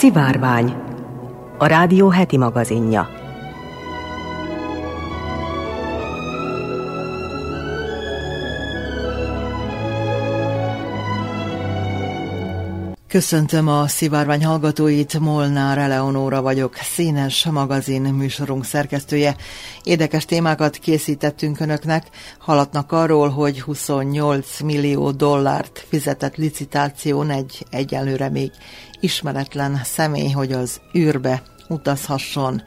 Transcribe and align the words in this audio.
Szivárvány, 0.00 0.74
a 1.58 1.66
rádió 1.66 2.08
heti 2.08 2.36
magazinja. 2.36 3.19
Köszöntöm 13.10 13.68
a 13.68 13.86
szivárvány 13.86 14.44
hallgatóit, 14.44 15.18
Molnár 15.18 15.78
Eleonóra 15.78 16.42
vagyok, 16.42 16.76
színes 16.76 17.44
magazin 17.44 18.02
műsorunk 18.02 18.64
szerkesztője. 18.64 19.36
Érdekes 19.82 20.24
témákat 20.24 20.76
készítettünk 20.76 21.60
önöknek, 21.60 22.06
hallatnak 22.38 22.92
arról, 22.92 23.28
hogy 23.28 23.60
28 23.60 24.60
millió 24.60 25.10
dollárt 25.10 25.86
fizetett 25.88 26.36
licitáción 26.36 27.30
egy 27.30 27.66
egyelőre 27.70 28.28
még 28.28 28.50
ismeretlen 29.00 29.80
személy, 29.84 30.30
hogy 30.30 30.52
az 30.52 30.80
űrbe 30.96 31.42
utazhasson. 31.68 32.62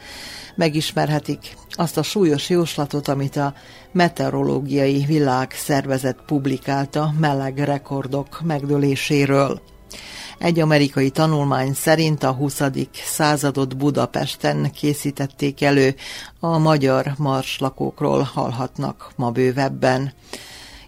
Megismerhetik 0.55 1.55
azt 1.69 1.97
a 1.97 2.03
súlyos 2.03 2.49
jóslatot, 2.49 3.07
amit 3.07 3.35
a 3.35 3.53
Meteorológiai 3.91 5.05
Világszervezet 5.05 6.17
publikálta 6.25 7.13
meleg 7.19 7.57
rekordok 7.57 8.41
megdőléséről. 8.41 9.71
Egy 10.37 10.59
amerikai 10.59 11.09
tanulmány 11.09 11.73
szerint 11.73 12.23
a 12.23 12.31
20. 12.31 12.61
századot 12.93 13.77
Budapesten 13.77 14.71
készítették 14.71 15.61
elő, 15.61 15.95
a 16.39 16.57
magyar 16.57 17.13
marslakókról 17.17 18.21
hallhatnak 18.21 19.11
ma 19.15 19.31
bővebben. 19.31 20.13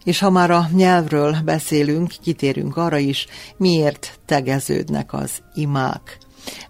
És 0.04 0.20
ha 0.20 0.30
már 0.30 0.52
a 0.52 0.68
nyelvről 0.74 1.38
beszélünk, 1.46 2.14
kitérünk 2.22 2.78
arra 2.78 2.98
is, 2.98 3.28
miért 3.58 4.20
tegeződnek 4.26 5.14
az 5.14 5.32
imák. 5.54 6.18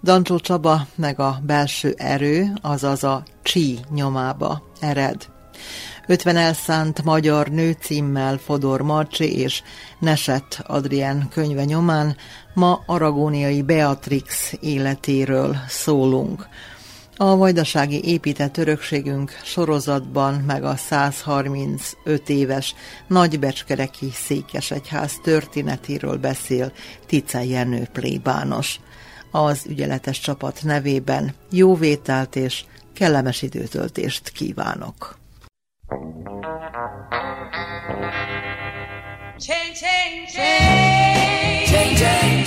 Dancsó 0.04 0.40
Csaba 0.40 0.88
meg 0.96 1.20
a 1.20 1.40
belső 1.46 1.94
erő, 1.98 2.54
azaz 2.62 3.04
a 3.04 3.24
csi 3.44 3.80
nyomába 3.90 4.64
ered. 4.80 5.34
50 6.08 6.36
elszánt 6.36 7.04
magyar 7.04 7.48
nő 7.48 7.76
címmel 7.80 8.38
Fodor 8.38 8.82
Marcsi 8.82 9.40
és 9.40 9.62
Neset 10.00 10.64
Adrien 10.68 11.28
könyve 11.30 11.64
nyomán 11.64 12.16
ma 12.56 12.84
aragóniai 12.86 13.62
Beatrix 13.62 14.54
életéről 14.60 15.56
szólunk. 15.68 16.48
A 17.18 17.36
vajdasági 17.36 18.04
épített 18.04 18.58
örökségünk 18.58 19.32
sorozatban 19.44 20.34
meg 20.34 20.64
a 20.64 20.76
135 20.76 22.30
éves 22.30 22.76
nagybecskereki 23.08 24.10
székesegyház 24.14 25.20
történetéről 25.24 26.18
beszél 26.18 26.72
Tice 27.06 27.44
Jenő 27.44 27.88
plébános. 27.94 28.80
Az 29.32 29.66
ügyeletes 29.68 30.20
csapat 30.20 30.60
nevében 30.64 31.34
jó 31.52 31.76
vételt 31.76 32.36
és 32.36 32.64
kellemes 32.94 33.42
időtöltést 33.42 34.30
kívánok! 34.30 35.18
Change, 39.38 39.74
change, 39.74 40.32
change. 40.32 41.66
Change, 41.66 41.96
change, 41.96 42.45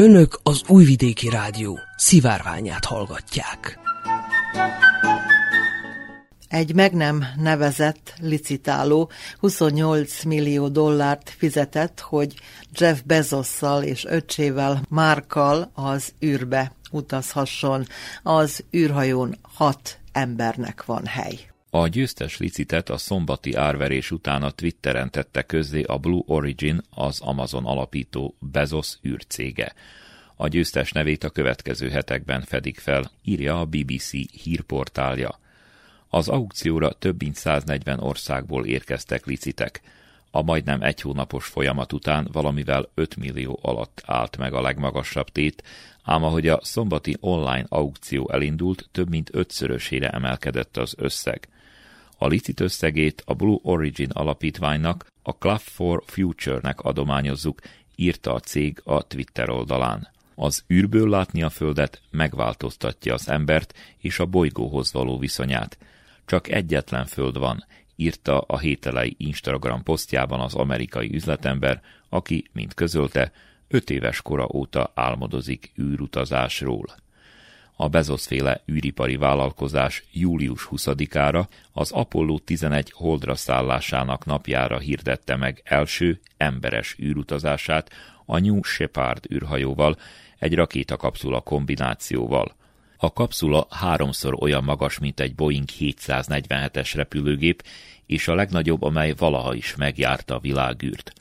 Önök 0.00 0.40
az 0.42 0.62
Újvidéki 0.66 1.28
Rádió 1.28 1.78
szivárványát 1.96 2.84
hallgatják. 2.84 3.78
Egy 6.48 6.74
meg 6.74 6.92
nem 6.92 7.24
nevezett 7.36 8.14
licitáló 8.20 9.10
28 9.38 10.24
millió 10.24 10.68
dollárt 10.68 11.34
fizetett, 11.38 12.00
hogy 12.00 12.34
Jeff 12.72 12.98
Bezosszal 13.04 13.82
és 13.82 14.04
öccsével 14.04 14.82
Márkal 14.88 15.70
az 15.74 16.12
űrbe 16.24 16.72
utazhasson. 16.90 17.86
Az 18.22 18.64
űrhajón 18.76 19.38
hat 19.42 19.98
embernek 20.12 20.84
van 20.84 21.06
hely. 21.06 21.49
A 21.72 21.88
győztes 21.88 22.38
licitet 22.38 22.88
a 22.88 22.96
szombati 22.96 23.54
árverés 23.54 24.10
után 24.10 24.42
a 24.42 24.50
Twitteren 24.50 25.10
tette 25.10 25.42
közzé 25.42 25.82
a 25.82 25.98
Blue 25.98 26.22
Origin, 26.26 26.80
az 26.90 27.20
Amazon 27.20 27.66
alapító 27.66 28.34
Bezos 28.38 28.98
űrcége. 29.06 29.74
A 30.36 30.48
győztes 30.48 30.92
nevét 30.92 31.24
a 31.24 31.30
következő 31.30 31.88
hetekben 31.88 32.42
fedik 32.42 32.78
fel, 32.78 33.10
írja 33.24 33.60
a 33.60 33.64
BBC 33.64 34.10
hírportálja. 34.42 35.38
Az 36.08 36.28
aukcióra 36.28 36.92
több 36.92 37.22
mint 37.22 37.34
140 37.34 38.00
országból 38.00 38.66
érkeztek 38.66 39.26
licitek. 39.26 39.80
A 40.30 40.42
majdnem 40.42 40.82
egy 40.82 41.00
hónapos 41.00 41.46
folyamat 41.46 41.92
után 41.92 42.28
valamivel 42.32 42.88
5 42.94 43.16
millió 43.16 43.58
alatt 43.62 44.02
állt 44.06 44.36
meg 44.36 44.52
a 44.54 44.60
legmagasabb 44.60 45.28
tét, 45.28 45.62
ám 46.02 46.24
ahogy 46.24 46.48
a 46.48 46.60
szombati 46.62 47.16
online 47.20 47.66
aukció 47.68 48.30
elindult, 48.32 48.88
több 48.92 49.08
mint 49.08 49.30
ötszörösére 49.32 50.08
emelkedett 50.08 50.76
az 50.76 50.94
összeg. 50.98 51.48
A 52.22 52.26
licit 52.26 52.60
összegét 52.60 53.22
a 53.26 53.34
Blue 53.34 53.58
Origin 53.62 54.10
alapítványnak, 54.10 55.06
a 55.22 55.32
Club 55.32 55.58
for 55.58 56.02
Future-nek 56.06 56.80
adományozzuk, 56.80 57.60
írta 57.96 58.34
a 58.34 58.40
cég 58.40 58.80
a 58.84 59.02
Twitter 59.02 59.50
oldalán. 59.50 60.08
Az 60.34 60.64
űrből 60.72 61.08
látni 61.08 61.42
a 61.42 61.50
Földet 61.50 62.00
megváltoztatja 62.10 63.14
az 63.14 63.28
embert 63.28 63.74
és 63.98 64.18
a 64.18 64.26
bolygóhoz 64.26 64.92
való 64.92 65.18
viszonyát. 65.18 65.78
Csak 66.26 66.48
egyetlen 66.48 67.06
Föld 67.06 67.38
van, 67.38 67.64
írta 67.96 68.40
a 68.40 68.58
hételei 68.58 69.14
Instagram 69.18 69.82
posztjában 69.82 70.40
az 70.40 70.54
amerikai 70.54 71.14
üzletember, 71.14 71.82
aki, 72.08 72.44
mint 72.52 72.74
közölte, 72.74 73.32
öt 73.68 73.90
éves 73.90 74.22
kora 74.22 74.48
óta 74.52 74.92
álmodozik 74.94 75.72
űrutazásról. 75.78 76.94
A 77.82 77.88
Bezos-féle 77.88 78.62
űripari 78.72 79.16
vállalkozás 79.16 80.04
július 80.12 80.68
20-ára 80.70 81.48
az 81.72 81.90
Apollo 81.90 82.38
11 82.38 82.90
holdra 82.94 83.34
szállásának 83.34 84.24
napjára 84.24 84.78
hirdette 84.78 85.36
meg 85.36 85.60
első 85.64 86.20
emberes 86.36 86.96
űrutazását, 87.02 87.90
a 88.26 88.38
New 88.38 88.62
Shepard 88.62 89.32
űrhajóval, 89.32 89.96
egy 90.38 90.54
rakétakapszula 90.54 91.40
kombinációval. 91.40 92.54
A 92.96 93.12
kapszula 93.12 93.66
háromszor 93.70 94.36
olyan 94.40 94.64
magas, 94.64 94.98
mint 94.98 95.20
egy 95.20 95.34
Boeing 95.34 95.68
747-es 95.78 96.92
repülőgép, 96.94 97.62
és 98.06 98.28
a 98.28 98.34
legnagyobb, 98.34 98.82
amely 98.82 99.14
valaha 99.16 99.54
is 99.54 99.76
megjárta 99.76 100.34
a 100.34 100.40
világűrt. 100.40 101.12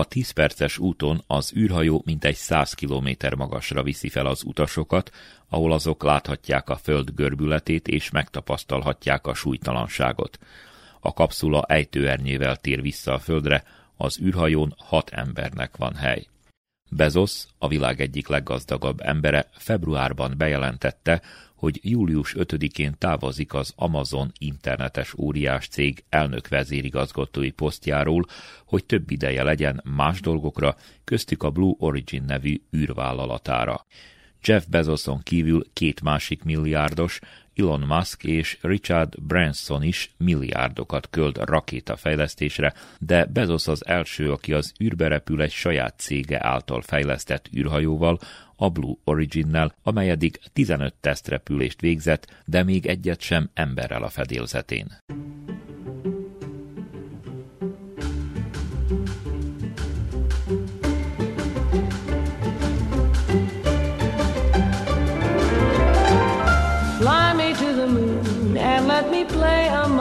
A 0.00 0.04
10 0.04 0.30
perces 0.30 0.78
úton 0.78 1.22
az 1.26 1.52
űrhajó 1.56 2.02
mintegy 2.04 2.34
100 2.34 2.72
km 2.72 3.08
magasra 3.36 3.82
viszi 3.82 4.08
fel 4.08 4.26
az 4.26 4.42
utasokat, 4.44 5.10
ahol 5.48 5.72
azok 5.72 6.02
láthatják 6.02 6.68
a 6.68 6.76
föld 6.76 7.10
görbületét 7.14 7.88
és 7.88 8.10
megtapasztalhatják 8.10 9.26
a 9.26 9.34
súlytalanságot. 9.34 10.38
A 11.00 11.12
kapszula 11.12 11.64
ejtőernyével 11.68 12.56
tér 12.56 12.82
vissza 12.82 13.12
a 13.12 13.18
földre, 13.18 13.64
az 13.96 14.20
űrhajón 14.20 14.74
hat 14.78 15.10
embernek 15.10 15.76
van 15.76 15.94
hely. 15.94 16.26
Bezos, 16.90 17.44
a 17.58 17.68
világ 17.68 18.00
egyik 18.00 18.28
leggazdagabb 18.28 19.00
embere 19.00 19.48
februárban 19.52 20.34
bejelentette, 20.36 21.22
hogy 21.60 21.80
július 21.82 22.34
5-én 22.38 22.94
távozik 22.98 23.54
az 23.54 23.72
Amazon 23.76 24.32
internetes 24.38 25.14
óriás 25.18 25.68
cég 25.68 26.04
elnök 26.08 26.48
vezérigazgatói 26.48 27.50
posztjáról, 27.50 28.26
hogy 28.64 28.84
több 28.84 29.10
ideje 29.10 29.42
legyen 29.42 29.82
más 29.96 30.20
dolgokra, 30.20 30.76
köztük 31.04 31.42
a 31.42 31.50
Blue 31.50 31.74
Origin 31.78 32.22
nevű 32.22 32.60
űrvállalatára. 32.76 33.86
Jeff 34.44 34.64
Bezoson 34.68 35.20
kívül 35.22 35.66
két 35.72 36.02
másik 36.02 36.42
milliárdos, 36.42 37.18
Elon 37.60 37.80
Musk 37.80 38.24
és 38.24 38.58
Richard 38.60 39.22
Branson 39.22 39.82
is 39.82 40.14
milliárdokat 40.16 41.08
költ 41.10 41.38
rakétafejlesztésre, 41.38 42.74
de 42.98 43.24
Bezos 43.24 43.66
az 43.66 43.86
első, 43.86 44.32
aki 44.32 44.52
az 44.52 44.72
űrbe 44.82 45.08
repül 45.08 45.42
egy 45.42 45.50
saját 45.50 45.98
cége 45.98 46.38
által 46.46 46.82
fejlesztett 46.82 47.48
űrhajóval, 47.56 48.18
a 48.56 48.68
Blue 48.68 48.94
Origin-nel, 49.04 49.74
amely 49.82 50.10
eddig 50.10 50.40
15 50.52 50.94
tesztrepülést 51.00 51.80
végzett, 51.80 52.42
de 52.44 52.62
még 52.62 52.86
egyet 52.86 53.20
sem 53.20 53.50
emberrel 53.54 54.02
a 54.02 54.08
fedélzetén. 54.08 54.98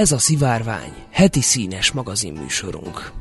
Ez 0.00 0.12
a 0.12 0.18
Szivárvány, 0.18 0.92
heti 1.10 1.40
színes 1.40 1.92
magazinműsorunk. 1.92 3.12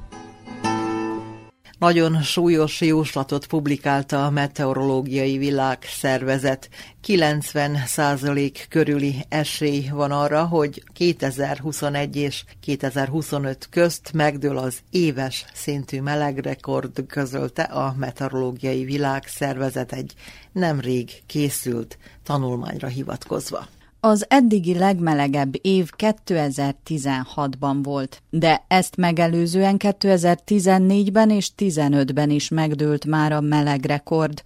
Nagyon 1.80 2.22
súlyos 2.22 2.82
jóslatot 2.82 3.48
publikálta 3.48 4.26
a 4.26 4.30
Meteorológiai 4.30 5.38
Világszervezet. 5.38 6.70
90 7.02 7.78
százalék 7.86 8.66
körüli 8.70 9.26
esély 9.30 9.90
van 9.92 10.12
arra, 10.12 10.46
hogy 10.46 10.84
2021 10.94 12.16
és 12.16 12.44
2025 12.60 13.68
közt 13.70 14.12
megdől 14.14 14.58
az 14.58 14.78
éves 14.90 15.46
szintű 15.54 16.02
melegrekord 16.02 17.06
közölte 17.08 17.64
a 17.64 17.96
Meteorológiai 17.98 18.84
Világszervezet 18.84 19.92
egy 19.92 20.14
nemrég 20.52 21.12
készült 21.26 21.98
tanulmányra 22.24 22.88
hivatkozva. 22.88 23.68
Az 24.02 24.26
eddigi 24.30 24.78
legmelegebb 24.78 25.54
év 25.62 25.90
2016-ban 25.98 27.80
volt, 27.84 28.22
de 28.30 28.66
ezt 28.68 28.96
megelőzően 28.96 29.76
2014-ben 29.80 31.30
és 31.30 31.50
15-ben 31.58 32.30
is 32.30 32.50
megdőlt 32.50 33.06
már 33.06 33.32
a 33.32 33.42
melegrekord. 33.42 34.44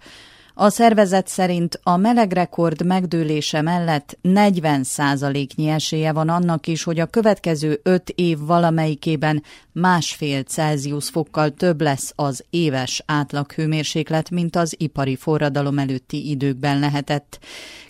A 0.56 0.68
szervezet 0.68 1.28
szerint 1.28 1.80
a 1.82 1.96
melegrekord 1.96 2.84
megdőlése 2.84 3.62
mellett 3.62 4.18
40%-nyi 4.22 5.68
esélye 5.68 6.12
van 6.12 6.28
annak 6.28 6.66
is, 6.66 6.82
hogy 6.82 7.00
a 7.00 7.06
következő 7.06 7.80
5 7.82 8.10
év 8.14 8.38
valamelyikében 8.38 9.42
másfél 9.72 10.42
Celsius 10.42 11.08
fokkal 11.08 11.50
több 11.50 11.80
lesz 11.80 12.12
az 12.16 12.44
éves 12.50 13.02
átlaghőmérséklet, 13.06 14.30
mint 14.30 14.56
az 14.56 14.74
ipari 14.78 15.16
forradalom 15.16 15.78
előtti 15.78 16.30
időkben 16.30 16.78
lehetett. 16.78 17.38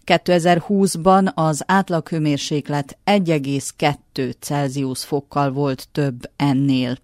2020-ban 0.06 1.34
az 1.34 1.62
átlaghőmérséklet 1.66 2.98
1,2 3.04 4.34
Celsius 4.40 5.04
fokkal 5.04 5.52
volt 5.52 5.88
több 5.92 6.30
ennél. 6.36 7.03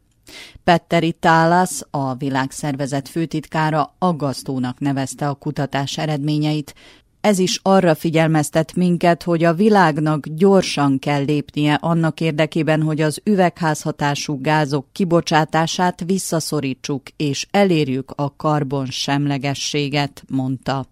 Petteri 0.64 1.12
Tálasz, 1.12 1.82
a 1.90 2.14
világszervezet 2.14 3.08
főtitkára 3.08 3.94
aggasztónak 3.99 4.78
nevezte 4.78 5.28
a 5.28 5.34
kutatás 5.34 5.99
eredményeit. 5.99 6.75
Ez 7.20 7.38
is 7.38 7.60
arra 7.62 7.94
figyelmeztet 7.94 8.75
minket, 8.75 9.22
hogy 9.22 9.44
a 9.44 9.54
világnak 9.54 10.26
gyorsan 10.26 10.99
kell 10.99 11.25
lépnie 11.25 11.75
annak 11.75 12.20
érdekében, 12.20 12.82
hogy 12.82 13.00
az 13.00 13.20
üvegházhatású 13.25 14.40
gázok 14.40 14.87
kibocsátását 14.92 16.02
visszaszorítsuk 16.06 17.02
és 17.16 17.46
elérjük 17.50 18.12
a 18.16 18.37
karbon 18.37 18.87
semlegességet, 18.87 20.25
mondta. 20.28 20.87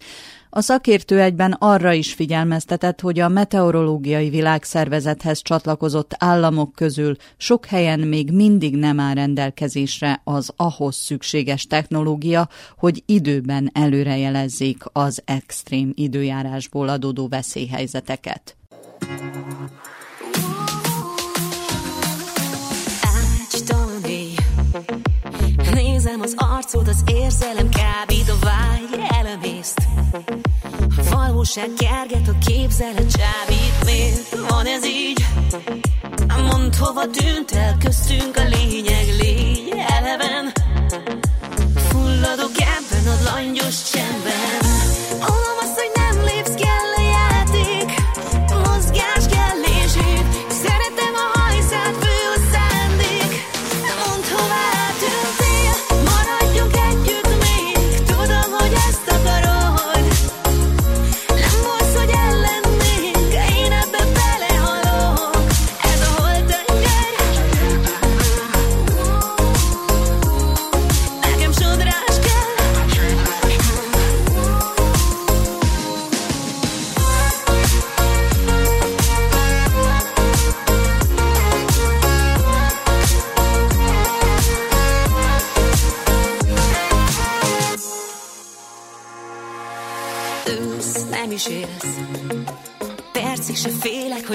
A 0.59 0.62
szakértő 0.62 1.21
egyben 1.21 1.53
arra 1.53 1.93
is 1.93 2.12
figyelmeztetett, 2.12 3.00
hogy 3.00 3.19
a 3.19 3.29
meteorológiai 3.29 4.29
világszervezethez 4.29 5.43
csatlakozott 5.43 6.15
államok 6.19 6.73
közül 6.75 7.17
sok 7.37 7.67
helyen 7.67 8.00
még 8.00 8.33
mindig 8.33 8.77
nem 8.77 9.00
áll 9.00 9.15
rendelkezésre 9.15 10.21
az 10.25 10.53
ahhoz 10.57 10.97
szükséges 10.97 11.67
technológia, 11.67 12.49
hogy 12.79 13.03
időben 13.07 13.71
előrejelezzék 13.73 14.83
az 14.93 15.23
extrém 15.25 15.93
időjárásból 15.95 16.88
adódó 16.88 17.29
veszélyhelyzeteket. 17.29 18.57
Nézem 25.75 26.21
az 26.21 26.35
arcod, 26.37 26.88
az 26.88 27.03
érzelem 27.07 27.58
Valóság 31.59 31.75
kerget, 31.77 32.29
a 32.29 32.38
képzelet 32.47 33.12
csábít, 33.12 33.85
miért 33.85 34.49
van 34.49 34.67
ez 34.67 34.87
így? 34.87 35.27
Mondd, 36.50 36.77
hova 36.79 37.07
tűnt 37.11 37.50
el 37.50 37.77
köztünk 37.85 38.37
a 38.37 38.43
lényeg, 38.43 39.07
légy 39.21 39.75
eleven. 39.88 40.53
Fulladok 41.88 42.53
ebben 42.61 43.07
a 43.07 43.31
langyos 43.31 43.91
csendben. 43.91 44.48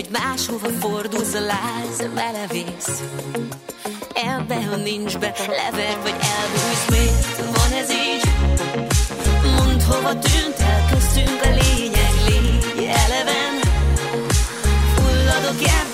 Máshova 0.09 0.69
fordulsz 0.79 1.33
a 1.33 1.39
láz, 1.39 1.97
vele 2.13 2.47
vész. 2.47 3.01
Ebbe, 4.13 4.55
ha 4.63 4.75
nincs 4.75 5.17
be, 5.17 5.33
lever 5.37 5.97
vagy 6.01 6.15
elbújsz, 6.35 6.85
miért 6.89 7.57
van 7.57 7.71
ez 7.71 7.89
így? 7.91 8.23
Mondd, 9.57 9.81
hova 9.81 10.19
tűnt 10.19 10.59
el 10.59 10.89
köztünk 10.91 11.41
a 11.43 11.49
lényeg, 11.49 12.13
légy 12.27 12.89
eleven. 13.05 13.53
Fulladok 14.95 15.61
ebben 15.61 15.92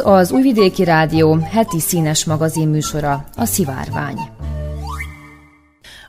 Ez 0.00 0.06
az 0.06 0.30
Újvidéki 0.30 0.84
Rádió 0.84 1.34
heti 1.36 1.80
színes 1.80 2.24
magazin 2.24 2.68
műsora, 2.68 3.28
a 3.36 3.44
Szivárvány. 3.44 4.18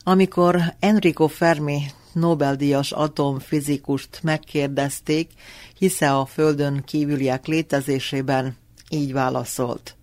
Amikor 0.04 0.62
Enrico 0.80 1.28
Fermi 1.28 1.82
Nobel-díjas 2.14 2.92
atomfizikust 2.92 4.20
megkérdezték, 4.24 5.32
hisze 5.78 6.12
a 6.14 6.26
Földön 6.26 6.84
kívüliek 6.86 7.46
létezésében, 7.46 8.56
így 8.90 9.14
válaszolt. 9.14 9.96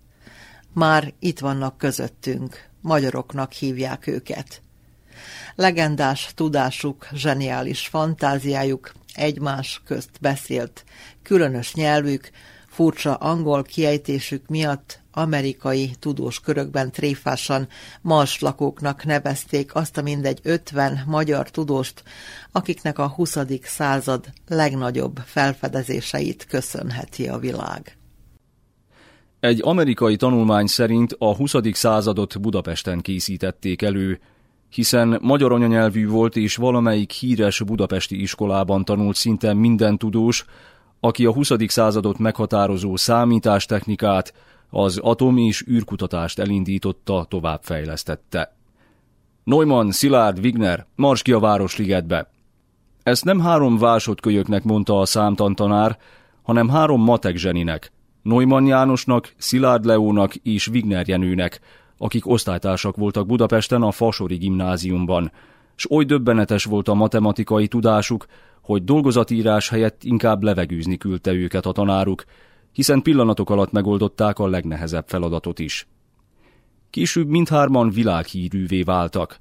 Már 0.73 1.13
itt 1.19 1.39
vannak 1.39 1.77
közöttünk, 1.77 2.69
magyaroknak 2.81 3.51
hívják 3.51 4.07
őket. 4.07 4.61
Legendás 5.55 6.31
tudásuk, 6.35 7.07
zseniális 7.13 7.87
fantáziájuk 7.87 8.91
egymás 9.13 9.81
közt 9.85 10.11
beszélt, 10.21 10.83
különös 11.23 11.73
nyelvük, 11.73 12.31
furcsa 12.79 13.13
angol 13.13 13.63
kiejtésük 13.63 14.47
miatt 14.47 14.99
amerikai 15.11 15.91
tudós 15.99 16.39
körökben 16.39 16.91
tréfásan 16.91 17.67
marslakóknak 18.01 19.05
nevezték 19.05 19.75
azt 19.75 19.97
a 19.97 20.01
mindegy 20.01 20.39
ötven 20.43 21.03
magyar 21.07 21.49
tudóst, 21.49 22.03
akiknek 22.51 22.99
a 22.99 23.07
20. 23.07 23.37
század 23.61 24.25
legnagyobb 24.47 25.19
felfedezéseit 25.25 26.45
köszönheti 26.45 27.27
a 27.27 27.37
világ. 27.37 27.97
Egy 29.39 29.61
amerikai 29.63 30.15
tanulmány 30.15 30.67
szerint 30.67 31.15
a 31.17 31.35
20. 31.35 31.53
századot 31.71 32.41
Budapesten 32.41 33.01
készítették 33.01 33.81
elő, 33.81 34.19
hiszen 34.69 35.19
magyar 35.21 35.51
anyanyelvű 35.51 36.07
volt 36.07 36.35
és 36.35 36.55
valamelyik 36.55 37.11
híres 37.11 37.63
budapesti 37.63 38.21
iskolában 38.21 38.85
tanult 38.85 39.15
szinte 39.15 39.53
minden 39.53 39.97
tudós, 39.97 40.45
aki 40.99 41.25
a 41.25 41.33
20. 41.33 41.51
századot 41.67 42.17
meghatározó 42.17 42.95
számítástechnikát, 42.95 44.33
az 44.69 44.97
atom- 44.97 45.39
és 45.39 45.65
űrkutatást 45.69 46.39
elindította, 46.39 47.25
továbbfejlesztette. 47.29 48.55
Neumann, 49.43 49.89
Szilárd, 49.89 50.39
Wigner, 50.39 50.85
mars 50.95 51.21
ki 51.21 51.31
a 51.31 51.39
Városligetbe. 51.39 52.29
Ezt 53.03 53.25
nem 53.25 53.39
három 53.39 53.77
vásodkölyöknek 53.77 54.63
mondta 54.63 54.99
a 54.99 55.05
számtantanár, 55.05 55.97
hanem 56.41 56.69
három 56.69 57.03
matek 57.03 57.35
zseninek, 57.35 57.91
Neumann 58.21 58.65
Jánosnak, 58.65 59.33
Szilárd 59.37 59.85
Leónak 59.85 60.35
és 60.35 60.67
Wigner 60.67 61.07
Jenőnek, 61.07 61.59
akik 61.97 62.27
osztálytársak 62.27 62.95
voltak 62.95 63.25
Budapesten 63.25 63.81
a 63.81 63.91
Fasori 63.91 64.35
gimnáziumban, 64.35 65.31
s 65.75 65.91
oly 65.91 66.05
döbbenetes 66.05 66.63
volt 66.63 66.87
a 66.87 66.93
matematikai 66.93 67.67
tudásuk, 67.67 68.25
hogy 68.69 68.83
dolgozatírás 68.83 69.69
helyett 69.69 70.03
inkább 70.03 70.43
levegőzni 70.43 70.97
küldte 70.97 71.31
őket 71.31 71.65
a 71.65 71.71
tanáruk, 71.71 72.23
hiszen 72.71 73.01
pillanatok 73.01 73.49
alatt 73.49 73.71
megoldották 73.71 74.39
a 74.39 74.47
legnehezebb 74.47 75.07
feladatot 75.07 75.59
is. 75.59 75.87
Később 76.89 77.27
mindhárman 77.27 77.89
világhírűvé 77.89 78.81
váltak. 78.81 79.39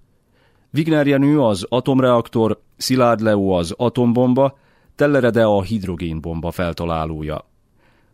Wigner 0.73 1.07
Jenő 1.07 1.41
az 1.41 1.67
atomreaktor, 1.69 2.61
Szilárd 2.77 3.21
Leó 3.21 3.53
az 3.53 3.75
atombomba, 3.77 4.59
Tellerede 4.95 5.45
a 5.45 5.63
hidrogénbomba 5.63 6.51
feltalálója. 6.51 7.49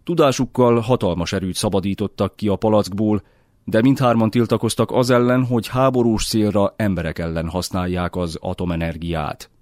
Tudásukkal 0.04 0.78
hatalmas 0.80 1.32
erőt 1.32 1.54
szabadítottak 1.54 2.36
ki 2.36 2.48
a 2.48 2.56
palackból, 2.56 3.22
de 3.64 3.80
mindhárman 3.80 4.30
tiltakoztak 4.30 4.90
az 4.90 5.10
ellen, 5.10 5.44
hogy 5.44 5.68
háborús 5.68 6.26
célra 6.26 6.74
emberek 6.76 7.18
ellen 7.18 7.48
használják 7.48 8.16
az 8.16 8.38
atomenergiát. 8.40 9.52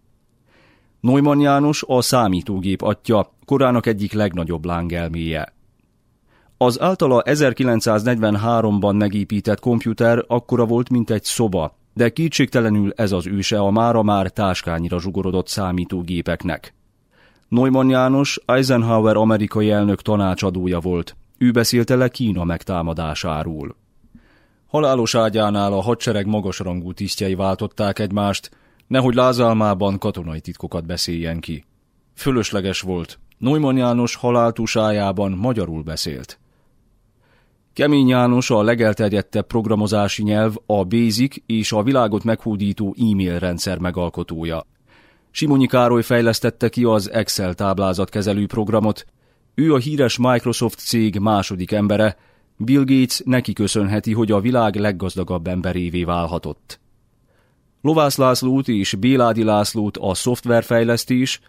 Neumann 1.02 1.40
János 1.40 1.84
a 1.86 2.00
számítógép 2.00 2.82
atya, 2.82 3.32
korának 3.44 3.86
egyik 3.86 4.12
legnagyobb 4.12 4.64
lángelméje. 4.64 5.52
Az 6.56 6.80
általa 6.80 7.22
1943-ban 7.24 8.96
megépített 8.96 9.60
komputer 9.60 10.24
akkora 10.26 10.64
volt, 10.64 10.90
mint 10.90 11.10
egy 11.10 11.24
szoba, 11.24 11.76
de 11.94 12.08
kétségtelenül 12.08 12.92
ez 12.96 13.12
az 13.12 13.26
őse 13.26 13.58
a 13.58 13.70
mára 13.70 14.02
már 14.02 14.30
táskányira 14.30 15.00
zsugorodott 15.00 15.48
számítógépeknek. 15.48 16.74
Neumann 17.48 17.88
János 17.88 18.40
Eisenhower 18.44 19.16
amerikai 19.16 19.70
elnök 19.70 20.02
tanácsadója 20.02 20.80
volt. 20.80 21.16
Ő 21.38 21.50
beszélte 21.50 21.94
le 21.94 22.08
Kína 22.08 22.44
megtámadásáról. 22.44 23.76
Halálos 24.66 25.14
ágyánál 25.14 25.72
a 25.72 25.80
hadsereg 25.80 26.26
magasrangú 26.26 26.92
tisztjei 26.92 27.34
váltották 27.34 27.98
egymást, 27.98 28.50
nehogy 28.92 29.14
lázálmában 29.14 29.98
katonai 29.98 30.40
titkokat 30.40 30.86
beszéljen 30.86 31.40
ki. 31.40 31.64
Fölösleges 32.14 32.80
volt. 32.80 33.18
Neumann 33.38 33.76
János 33.76 34.14
haláltusájában 34.14 35.32
magyarul 35.32 35.82
beszélt. 35.82 36.38
Kemény 37.72 38.08
János 38.08 38.50
a 38.50 38.62
legelterjedtebb 38.62 39.46
programozási 39.46 40.22
nyelv, 40.22 40.54
a 40.66 40.84
BASIC 40.84 41.36
és 41.46 41.72
a 41.72 41.82
világot 41.82 42.24
meghódító 42.24 42.94
e-mail 42.98 43.38
rendszer 43.38 43.78
megalkotója. 43.78 44.66
Simonyi 45.30 45.66
Károly 45.66 46.02
fejlesztette 46.02 46.68
ki 46.68 46.84
az 46.84 47.10
Excel 47.10 47.54
táblázatkezelő 47.54 48.46
programot. 48.46 49.06
Ő 49.54 49.74
a 49.74 49.78
híres 49.78 50.18
Microsoft 50.18 50.78
cég 50.78 51.18
második 51.18 51.72
embere, 51.72 52.16
Bill 52.56 52.84
Gates 52.84 53.20
neki 53.24 53.52
köszönheti, 53.52 54.12
hogy 54.12 54.32
a 54.32 54.40
világ 54.40 54.76
leggazdagabb 54.76 55.46
emberévé 55.46 56.04
válhatott. 56.04 56.80
Lovász 57.82 58.16
Lászlót 58.16 58.68
és 58.68 58.94
Béládi 58.94 59.42
Lászlót 59.42 59.96
a 59.96 60.14
szoftverfejlesztés, 60.14 61.40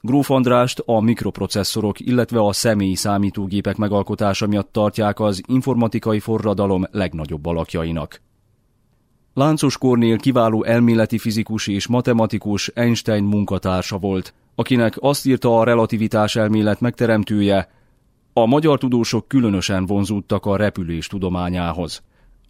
Gróf 0.00 0.30
Andrást 0.30 0.82
a 0.86 1.00
mikroprocesszorok, 1.00 2.00
illetve 2.00 2.40
a 2.40 2.52
személyi 2.52 2.94
számítógépek 2.94 3.76
megalkotása 3.76 4.46
miatt 4.46 4.72
tartják 4.72 5.20
az 5.20 5.42
informatikai 5.46 6.20
forradalom 6.20 6.86
legnagyobb 6.90 7.46
alakjainak. 7.46 8.20
Láncos 9.34 9.78
Kornél 9.78 10.16
kiváló 10.16 10.64
elméleti 10.64 11.18
fizikus 11.18 11.66
és 11.66 11.86
matematikus 11.86 12.68
Einstein 12.74 13.24
munkatársa 13.24 13.98
volt, 13.98 14.34
akinek 14.54 14.96
azt 15.00 15.26
írta 15.26 15.58
a 15.58 15.64
relativitás 15.64 16.36
elmélet 16.36 16.80
megteremtője, 16.80 17.68
a 18.32 18.46
magyar 18.46 18.78
tudósok 18.78 19.28
különösen 19.28 19.86
vonzódtak 19.86 20.46
a 20.46 20.56
repülés 20.56 21.06
tudományához. 21.06 22.02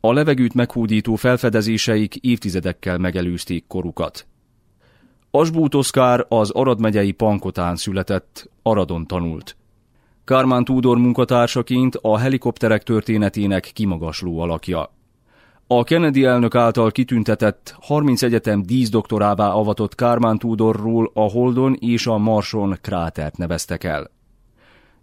A 0.05 0.13
levegőt 0.13 0.55
meghódító 0.55 1.15
felfedezéseik 1.15 2.17
évtizedekkel 2.17 2.99
megelőzték 2.99 3.65
korukat. 3.67 4.27
Asbút 5.31 5.75
Oszkár 5.75 6.27
az 6.29 6.51
Arad 6.51 6.81
megyei 6.81 7.13
Pankotán 7.13 7.77
született, 7.77 8.51
Aradon 8.63 9.07
tanult. 9.07 9.57
Kármán 10.25 10.65
Tudor 10.65 10.99
munkatársaként 10.99 11.99
a 12.01 12.19
helikopterek 12.19 12.83
történetének 12.83 13.71
kimagasló 13.75 14.41
alakja. 14.41 14.93
A 15.67 15.85
Kennedy 15.85 16.25
elnök 16.25 16.55
által 16.55 16.91
kitüntetett 16.91 17.75
30 17.81 18.23
egyetem 18.23 18.63
díszdoktorává 18.63 19.49
avatott 19.49 19.95
Kármán 19.95 20.39
Tudorról 20.39 21.11
a 21.15 21.31
Holdon 21.31 21.77
és 21.81 22.07
a 22.07 22.19
Marson 22.19 22.79
krátert 22.81 23.37
neveztek 23.37 23.85
el. 23.85 24.11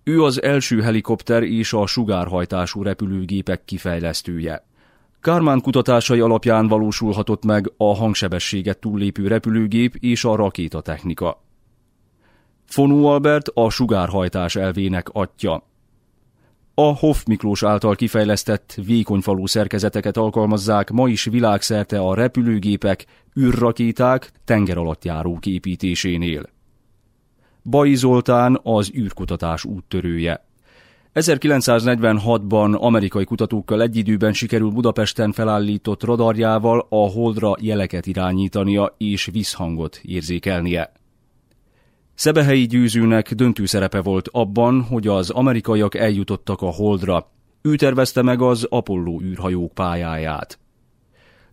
Ő 0.04 0.24
az 0.24 0.42
első 0.42 0.82
helikopter 0.82 1.44
és 1.44 1.74
a 1.74 1.86
sugárhajtású 1.86 2.84
repülőgépek 2.84 3.66
kifejlesztője. 3.66 4.68
Kármán 5.22 5.62
kutatásai 5.62 6.20
alapján 6.20 6.68
valósulhatott 6.68 7.46
meg 7.46 7.72
a 7.78 7.96
hangsebességet 7.96 8.80
túllépő 8.80 9.28
repülőgép 9.28 9.96
és 9.96 10.24
a 10.24 10.36
rakétatechnika. 10.36 11.44
Fonó 12.66 13.06
Albert 13.08 13.48
a 13.54 13.70
sugárhajtás 13.70 14.56
elvének 14.56 15.10
atya. 15.10 15.64
A 16.74 16.98
Hoff 16.98 17.24
Miklós 17.24 17.64
által 17.64 17.96
kifejlesztett 17.96 18.78
vékonyfalú 18.86 19.46
szerkezeteket 19.46 20.18
alkalmazzák 20.18 20.90
ma 20.90 21.08
is 21.08 21.24
világszerte 21.24 22.00
a 22.00 22.14
repülőgépek, 22.14 23.06
űrrakéták, 23.40 24.32
tengeralattjárók 24.46 25.46
építésénél. 25.46 26.50
Bai 27.62 27.96
Zoltán 27.96 28.60
az 28.64 28.92
űrkutatás 28.96 29.66
úttörője. 29.66 30.49
1946-ban 31.14 32.80
amerikai 32.80 33.24
kutatókkal 33.24 33.82
egy 33.82 33.96
időben 33.96 34.34
sikerül 34.34 34.70
Budapesten 34.70 35.32
felállított 35.32 36.04
radarjával 36.04 36.86
a 36.90 37.10
holdra 37.10 37.56
jeleket 37.60 38.06
irányítania 38.06 38.96
és 38.98 39.30
visszhangot 39.32 40.00
érzékelnie. 40.04 40.92
Szebehelyi 42.14 42.66
győzőnek 42.66 43.34
döntő 43.34 43.66
szerepe 43.66 44.02
volt 44.02 44.28
abban, 44.32 44.82
hogy 44.82 45.08
az 45.08 45.30
amerikaiak 45.30 45.96
eljutottak 45.96 46.62
a 46.62 46.72
holdra. 46.72 47.32
Ő 47.62 47.76
tervezte 47.76 48.22
meg 48.22 48.42
az 48.42 48.64
Apollo 48.70 49.22
űrhajók 49.22 49.74
pályáját. 49.74 50.60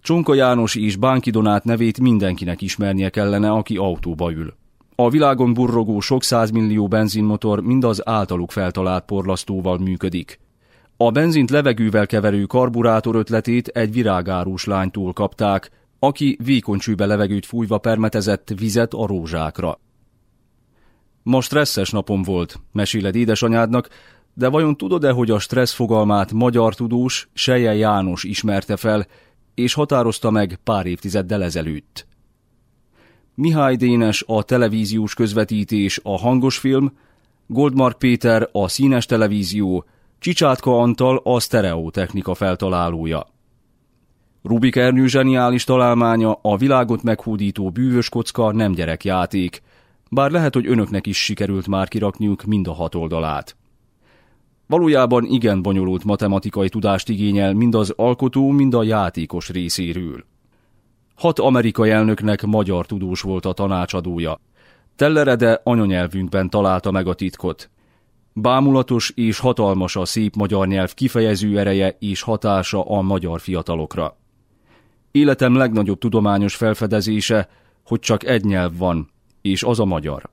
Csonka 0.02 0.34
János 0.34 0.74
és 0.74 0.96
Bánki 0.96 1.30
Donát 1.30 1.64
nevét 1.64 2.00
mindenkinek 2.00 2.62
ismernie 2.62 3.08
kellene, 3.08 3.50
aki 3.50 3.76
autóba 3.76 4.32
ül. 4.32 4.54
A 4.98 5.10
világon 5.10 5.54
burrogó 5.54 6.00
sok 6.00 6.22
százmillió 6.22 6.88
benzinmotor 6.88 7.60
mind 7.60 7.84
az 7.84 8.08
általuk 8.08 8.50
feltalált 8.50 9.04
porlasztóval 9.04 9.78
működik. 9.78 10.40
A 10.96 11.10
benzint 11.10 11.50
levegővel 11.50 12.06
keverő 12.06 12.44
karburátor 12.44 13.14
ötletét 13.14 13.68
egy 13.68 13.92
virágárus 13.92 14.64
lánytól 14.64 15.12
kapták, 15.12 15.70
aki 15.98 16.38
vékoncsőbe 16.44 17.06
levegőt 17.06 17.46
fújva 17.46 17.78
permetezett 17.78 18.52
vizet 18.58 18.94
a 18.94 19.06
rózsákra. 19.06 19.78
Ma 21.22 21.40
stresszes 21.40 21.90
napom 21.90 22.22
volt, 22.22 22.60
meséled 22.72 23.14
édesanyádnak, 23.14 23.88
de 24.34 24.48
vajon 24.48 24.76
tudod-e, 24.76 25.10
hogy 25.10 25.30
a 25.30 25.38
stressz 25.38 25.74
fogalmát 25.74 26.32
magyar 26.32 26.74
tudós 26.74 27.28
Seje 27.32 27.74
János 27.74 28.24
ismerte 28.24 28.76
fel, 28.76 29.06
és 29.54 29.74
határozta 29.74 30.30
meg 30.30 30.58
pár 30.64 30.86
évtizeddel 30.86 31.42
ezelőtt? 31.42 32.06
Mihály 33.38 33.76
Dénes 33.76 34.24
a 34.26 34.42
televíziós 34.42 35.14
közvetítés, 35.14 36.00
a 36.02 36.18
hangos 36.18 36.58
film, 36.58 36.92
Goldmark 37.46 37.98
Péter 37.98 38.48
a 38.52 38.68
színes 38.68 39.06
televízió, 39.06 39.84
Csicsátka 40.18 40.80
Antal 40.80 41.20
a 41.24 41.40
sztereotechnika 41.40 42.34
feltalálója. 42.34 43.26
Rubik 44.42 44.76
Ernő 44.76 45.06
zseniális 45.06 45.64
találmánya 45.64 46.38
a 46.42 46.56
világot 46.56 47.02
meghódító 47.02 47.70
bűvös 47.70 48.08
kocka 48.08 48.52
nem 48.52 48.72
gyerekjáték, 48.72 49.62
bár 50.10 50.30
lehet, 50.30 50.54
hogy 50.54 50.66
önöknek 50.66 51.06
is 51.06 51.24
sikerült 51.24 51.66
már 51.66 51.88
kirakniuk 51.88 52.44
mind 52.44 52.66
a 52.66 52.72
hat 52.72 52.94
oldalát. 52.94 53.56
Valójában 54.66 55.24
igen 55.24 55.62
bonyolult 55.62 56.04
matematikai 56.04 56.68
tudást 56.68 57.08
igényel 57.08 57.54
mind 57.54 57.74
az 57.74 57.92
alkotó, 57.96 58.50
mind 58.50 58.74
a 58.74 58.82
játékos 58.82 59.48
részéről. 59.48 60.24
Hat 61.16 61.38
amerikai 61.38 61.90
elnöknek 61.90 62.42
magyar 62.42 62.86
tudós 62.86 63.20
volt 63.20 63.44
a 63.44 63.52
tanácsadója. 63.52 64.40
Tellerede 64.96 65.60
anyanyelvünkben 65.64 66.50
találta 66.50 66.90
meg 66.90 67.06
a 67.06 67.14
titkot. 67.14 67.70
Bámulatos 68.32 69.12
és 69.14 69.38
hatalmas 69.38 69.96
a 69.96 70.04
szép 70.04 70.34
magyar 70.34 70.66
nyelv 70.66 70.94
kifejező 70.94 71.58
ereje 71.58 71.96
és 71.98 72.22
hatása 72.22 72.82
a 72.82 73.00
magyar 73.00 73.40
fiatalokra. 73.40 74.16
Életem 75.10 75.56
legnagyobb 75.56 75.98
tudományos 75.98 76.56
felfedezése, 76.56 77.48
hogy 77.84 77.98
csak 77.98 78.24
egy 78.24 78.44
nyelv 78.44 78.76
van, 78.76 79.10
és 79.42 79.62
az 79.62 79.80
a 79.80 79.84
magyar. 79.84 80.30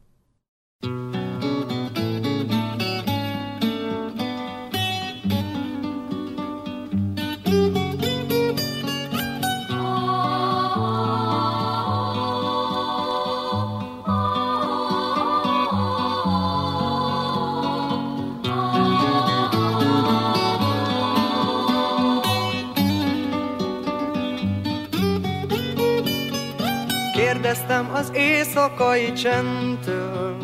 Kérdeztem 27.33 27.89
az 27.93 28.11
éjszakai 28.13 29.13
csendtől, 29.13 30.37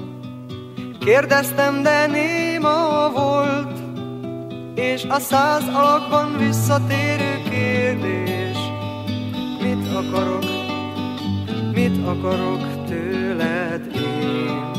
kérdeztem, 1.00 1.84
de 1.84 2.08
néma 2.08 3.10
volt, 3.10 3.80
és 4.76 5.04
a 5.10 5.20
száz 5.20 5.64
alakban 5.74 6.38
visszatérő 6.38 7.42
kérdés, 7.50 8.58
mit 9.62 9.96
akarok, 9.96 10.46
mit 11.74 12.08
akarok 12.08 12.86
tőled 12.88 13.96
én? 13.96 14.72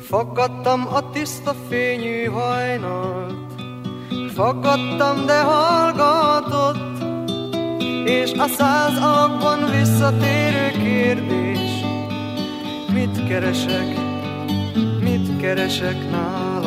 Fogadtam 0.00 0.86
a 0.92 1.10
tiszta 1.10 1.54
fényű 1.68 2.24
hajnalt, 2.24 3.47
Fogadtam, 4.38 5.26
de 5.26 5.42
hallgatott, 5.42 7.02
És 8.04 8.32
a 8.32 8.46
száz 8.46 8.98
alakban 8.98 9.70
visszatérő 9.70 10.70
kérdés, 10.70 11.84
Mit 12.92 13.28
keresek, 13.28 13.96
mit 15.00 15.40
keresek 15.40 16.10
nálad 16.10 16.57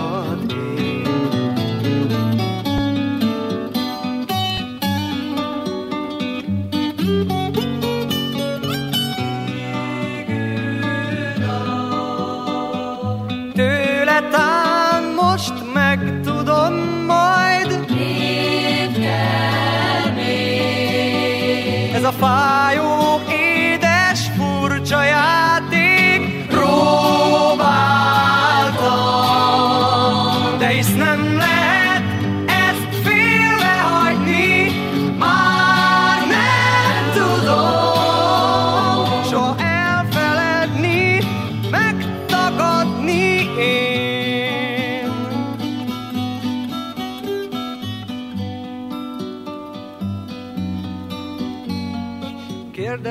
még? 22.22 22.91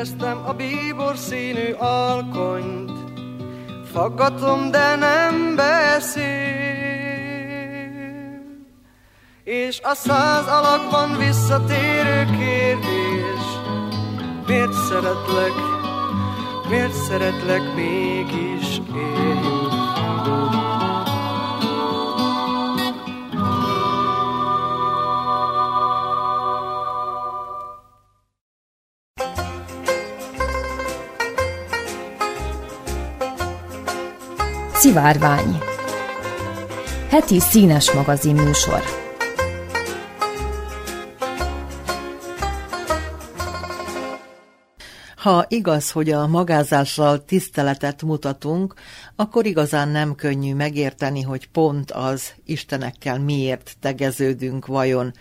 Kérdeztem 0.01 0.43
a 0.47 0.53
bíbor 0.53 1.17
színű 1.17 1.73
alkonyt, 1.79 2.91
Faggatom, 3.93 4.71
de 4.71 4.97
nem 4.97 5.57
beszél. 5.57 6.25
És 9.45 9.81
a 9.83 9.95
száz 9.95 10.47
alakban 10.47 11.19
visszatérő 11.19 12.25
kérdés, 12.25 13.45
Miért 14.47 14.73
szeretlek, 14.73 15.53
miért 16.69 16.93
szeretlek 16.93 17.75
mégis 17.75 18.81
én? 18.95 19.60
Szivárvány 34.81 35.59
Heti 37.09 37.41
színes 37.41 37.93
magazin 37.93 38.35
műsor 38.35 38.83
Ha 45.17 45.45
igaz, 45.49 45.91
hogy 45.91 46.11
a 46.11 46.27
magázással 46.27 47.25
tiszteletet 47.25 48.03
mutatunk, 48.03 48.75
akkor 49.17 49.47
igazán 49.47 49.89
nem 49.89 50.15
könnyű 50.15 50.55
megérteni, 50.55 51.23
hogy 51.23 51.49
pont 51.49 51.91
az 51.91 52.33
Istenekkel 52.45 53.19
miért 53.19 53.77
tegeződünk 53.81 54.67
vajon. 54.67 55.13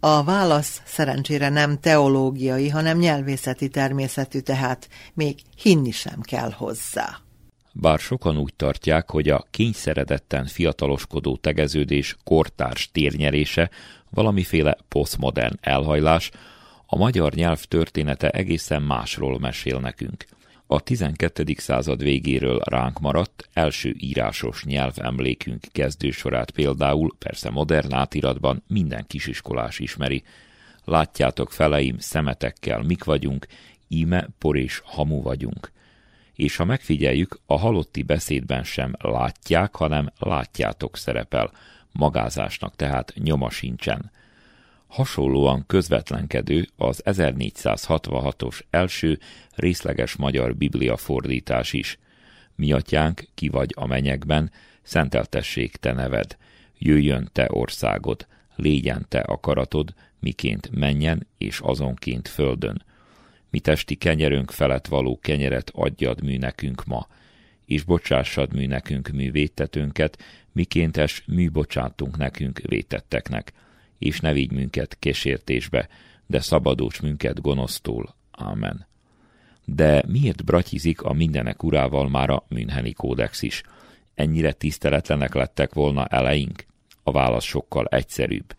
A 0.00 0.24
válasz 0.24 0.82
szerencsére 0.86 1.48
nem 1.48 1.78
teológiai, 1.80 2.68
hanem 2.68 2.98
nyelvészeti 2.98 3.68
természetű, 3.68 4.38
tehát 4.38 4.88
még 5.14 5.38
hinni 5.56 5.90
sem 5.90 6.20
kell 6.20 6.50
hozzá. 6.50 7.25
Bár 7.80 7.98
sokan 7.98 8.36
úgy 8.38 8.54
tartják, 8.54 9.10
hogy 9.10 9.28
a 9.28 9.44
kényszeredetten 9.50 10.46
fiataloskodó 10.46 11.36
tegeződés 11.36 12.16
kortárs 12.24 12.90
térnyerése 12.92 13.70
valamiféle 14.10 14.76
posztmodern 14.88 15.58
elhajlás, 15.60 16.30
a 16.86 16.96
magyar 16.96 17.32
nyelv 17.32 17.64
története 17.64 18.30
egészen 18.30 18.82
másról 18.82 19.38
mesél 19.38 19.78
nekünk. 19.78 20.24
A 20.66 20.80
12. 20.80 21.44
század 21.56 22.02
végéről 22.02 22.60
ránk 22.64 22.98
maradt 23.00 23.48
első 23.52 23.94
írásos 23.98 24.64
nyelvemlékünk 24.64 25.64
kezdősorát 25.72 26.50
például, 26.50 27.14
persze 27.18 27.50
modern 27.50 27.92
átiratban 27.92 28.62
minden 28.66 29.04
kisiskolás 29.06 29.78
ismeri. 29.78 30.22
Látjátok 30.84 31.50
feleim, 31.50 31.98
szemetekkel 31.98 32.82
mik 32.82 33.04
vagyunk, 33.04 33.46
íme 33.88 34.28
por 34.38 34.56
és 34.56 34.80
hamu 34.84 35.22
vagyunk. 35.22 35.74
És 36.36 36.56
ha 36.56 36.64
megfigyeljük, 36.64 37.40
a 37.46 37.58
halotti 37.58 38.02
beszédben 38.02 38.64
sem 38.64 38.94
látják, 38.98 39.76
hanem 39.76 40.12
látjátok 40.18 40.96
szerepel, 40.96 41.52
magázásnak 41.92 42.76
tehát 42.76 43.12
nyoma 43.14 43.50
sincsen. 43.50 44.10
Hasonlóan 44.86 45.64
közvetlenkedő 45.66 46.68
az 46.76 47.02
1466-os 47.04 48.60
első 48.70 49.18
részleges 49.54 50.16
magyar 50.16 50.56
biblia 50.56 50.96
fordítás 50.96 51.72
is. 51.72 51.98
Mi 52.54 52.72
atyánk, 52.72 53.24
ki 53.34 53.48
vagy 53.48 53.72
a 53.76 53.86
menyekben, 53.86 54.50
szenteltessék 54.82 55.76
te 55.76 55.92
neved, 55.92 56.36
jöjjön 56.78 57.28
te 57.32 57.46
országod, 57.50 58.26
légyen 58.56 59.06
te 59.08 59.18
akaratod, 59.18 59.94
miként 60.20 60.70
menjen 60.70 61.26
és 61.38 61.60
azonként 61.60 62.28
földön. 62.28 62.84
Mi 63.50 63.60
testi 63.60 63.94
kenyerünk 63.94 64.50
felett 64.50 64.86
való 64.86 65.18
kenyeret 65.18 65.70
adjad 65.74 66.22
mű 66.22 66.38
nekünk 66.38 66.84
ma, 66.84 67.06
és 67.64 67.82
bocsássad 67.82 68.54
mű 68.54 68.66
nekünk 68.66 69.08
művétetőnket, 69.08 70.22
mikéntes 70.52 71.22
mű 71.26 71.50
bocsátunk 71.50 72.16
nekünk 72.16 72.58
vétetteknek 72.58 73.52
és 73.98 74.20
ne 74.20 74.32
vigy 74.32 74.52
minket 74.52 74.96
kesértésbe, 74.98 75.88
de 76.26 76.40
szabadíts 76.40 77.00
minket 77.00 77.40
gonosztól. 77.40 78.14
Ámen. 78.30 78.86
De 79.64 80.02
miért 80.06 80.44
bratyizik 80.44 81.02
a 81.02 81.12
mindenek 81.12 81.62
urával 81.62 82.08
már 82.08 82.30
a 82.30 82.44
Müncheni 82.48 82.92
kódex 82.92 83.42
is? 83.42 83.62
Ennyire 84.14 84.52
tiszteletlenek 84.52 85.34
lettek 85.34 85.74
volna 85.74 86.06
eleink? 86.06 86.64
A 87.02 87.12
válasz 87.12 87.44
sokkal 87.44 87.86
egyszerűbb. 87.86 88.54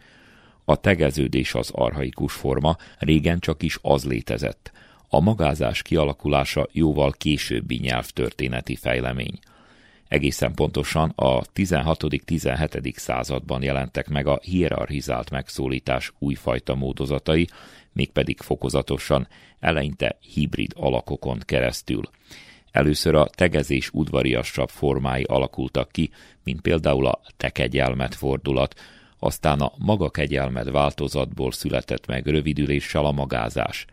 A 0.69 0.75
tegeződés 0.75 1.53
az 1.53 1.69
arhaikus 1.73 2.33
forma, 2.33 2.75
régen 2.99 3.39
csak 3.39 3.63
is 3.63 3.77
az 3.81 4.05
létezett. 4.05 4.71
A 5.09 5.19
magázás 5.19 5.81
kialakulása 5.81 6.67
jóval 6.71 7.11
későbbi 7.11 7.77
nyelvtörténeti 7.77 8.75
fejlemény. 8.75 9.39
Egészen 10.07 10.53
pontosan 10.53 11.13
a 11.15 11.41
16.-17. 11.41 12.97
században 12.97 13.63
jelentek 13.63 14.07
meg 14.07 14.27
a 14.27 14.39
hierarchizált 14.43 15.29
megszólítás 15.29 16.11
újfajta 16.19 16.75
módozatai, 16.75 17.47
mégpedig 17.93 18.39
fokozatosan, 18.39 19.27
eleinte 19.59 20.17
hibrid 20.33 20.71
alakokon 20.75 21.39
keresztül. 21.45 22.01
Először 22.71 23.15
a 23.15 23.25
tegezés 23.25 23.89
udvariasabb 23.93 24.69
formái 24.69 25.23
alakultak 25.23 25.91
ki, 25.91 26.09
mint 26.43 26.61
például 26.61 27.05
a 27.05 27.21
te 27.37 27.49
kegyelmet 27.49 28.15
fordulat, 28.15 28.75
aztán 29.19 29.59
a 29.59 29.71
maga 29.77 30.09
kegyelmed 30.09 30.71
változatból 30.71 31.51
született 31.51 32.05
meg 32.05 32.25
rövidüléssel 32.25 33.05
a 33.05 33.11
magázás. 33.11 33.85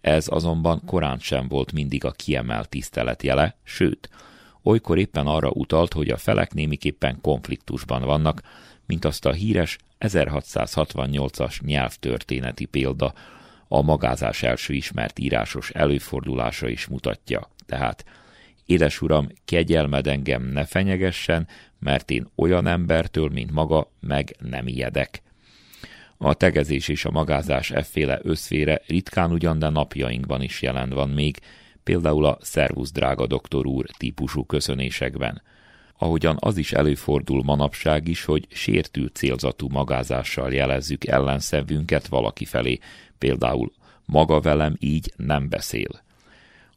Ez 0.00 0.26
azonban 0.28 0.82
korán 0.86 1.18
sem 1.18 1.48
volt 1.48 1.72
mindig 1.72 2.04
a 2.04 2.10
kiemelt 2.10 2.68
tisztelet 2.68 3.22
jele, 3.22 3.56
sőt, 3.62 4.08
olykor 4.62 4.98
éppen 4.98 5.26
arra 5.26 5.50
utalt, 5.50 5.92
hogy 5.92 6.08
a 6.08 6.16
felek 6.16 6.54
némiképpen 6.54 7.20
konfliktusban 7.20 8.02
vannak, 8.02 8.42
mint 8.86 9.04
azt 9.04 9.26
a 9.26 9.32
híres 9.32 9.78
1668-as 10.00 11.64
nyelvtörténeti 11.64 12.64
példa, 12.64 13.12
a 13.68 13.82
magázás 13.82 14.42
első 14.42 14.74
ismert 14.74 15.18
írásos 15.18 15.70
előfordulása 15.70 16.68
is 16.68 16.86
mutatja. 16.86 17.48
Tehát, 17.66 18.04
édes 18.66 19.00
uram, 19.00 19.28
kegyelmed 19.44 20.06
engem 20.06 20.42
ne 20.42 20.64
fenyegessen, 20.64 21.48
mert 21.78 22.10
én 22.10 22.26
olyan 22.34 22.66
embertől, 22.66 23.28
mint 23.28 23.50
maga, 23.50 23.90
meg 24.00 24.36
nem 24.38 24.66
ijedek. 24.66 25.22
A 26.16 26.34
tegezés 26.34 26.88
és 26.88 27.04
a 27.04 27.10
magázás 27.10 27.70
efféle 27.70 28.18
összfére 28.22 28.82
ritkán 28.86 29.32
ugyan, 29.32 29.58
de 29.58 29.68
napjainkban 29.68 30.42
is 30.42 30.62
jelen 30.62 30.90
van 30.90 31.08
még, 31.08 31.38
például 31.82 32.24
a 32.24 32.38
szervusz 32.40 32.92
drága 32.92 33.26
doktor 33.26 33.66
úr 33.66 33.86
típusú 33.96 34.44
köszönésekben. 34.44 35.42
Ahogyan 35.98 36.36
az 36.40 36.56
is 36.56 36.72
előfordul 36.72 37.42
manapság 37.42 38.08
is, 38.08 38.24
hogy 38.24 38.46
sértő 38.50 39.06
célzatú 39.06 39.68
magázással 39.68 40.52
jelezzük 40.52 41.06
ellenszevünket 41.06 42.06
valaki 42.06 42.44
felé, 42.44 42.78
például 43.18 43.72
maga 44.04 44.40
velem 44.40 44.76
így 44.78 45.12
nem 45.16 45.48
beszél. 45.48 46.02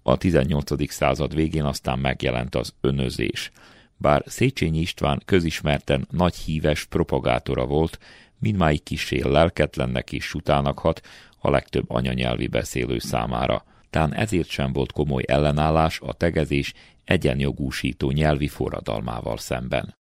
A 0.07 0.17
18. 0.17 0.91
század 0.91 1.35
végén 1.35 1.63
aztán 1.63 1.99
megjelent 1.99 2.55
az 2.55 2.73
önözés. 2.81 3.51
Bár 3.97 4.23
Széchenyi 4.25 4.79
István 4.79 5.21
közismerten 5.25 6.07
nagy 6.11 6.35
híves 6.35 6.85
propagátora 6.85 7.65
volt, 7.65 7.99
mindmáig 8.39 8.83
kisé 8.83 9.21
lelketlennek 9.21 10.11
és 10.11 10.23
sutának 10.23 10.79
hat 10.79 11.01
a 11.39 11.49
legtöbb 11.49 11.89
anyanyelvi 11.89 12.47
beszélő 12.47 12.99
számára. 12.99 13.65
Tán 13.89 14.13
ezért 14.13 14.49
sem 14.49 14.73
volt 14.73 14.91
komoly 14.91 15.23
ellenállás 15.27 15.99
a 15.99 16.13
tegezés 16.13 16.73
egyenjogúsító 17.03 18.11
nyelvi 18.11 18.47
forradalmával 18.47 19.37
szemben. 19.37 19.95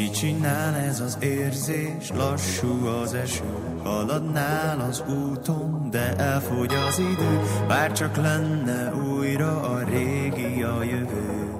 Kicsinál 0.00 0.74
ez 0.74 1.00
az 1.00 1.16
érzés, 1.20 2.10
lassú 2.14 2.86
az 2.86 3.14
eső, 3.14 3.42
haladnál 3.82 4.80
az 4.80 5.02
úton, 5.08 5.88
de 5.90 6.16
elfogy 6.16 6.74
az 6.74 6.98
idő, 6.98 7.40
bár 7.68 7.92
csak 7.92 8.16
lenne 8.16 8.94
újra 8.94 9.60
a 9.60 9.84
régi 9.84 10.62
a 10.62 10.82
jövő. 10.82 11.50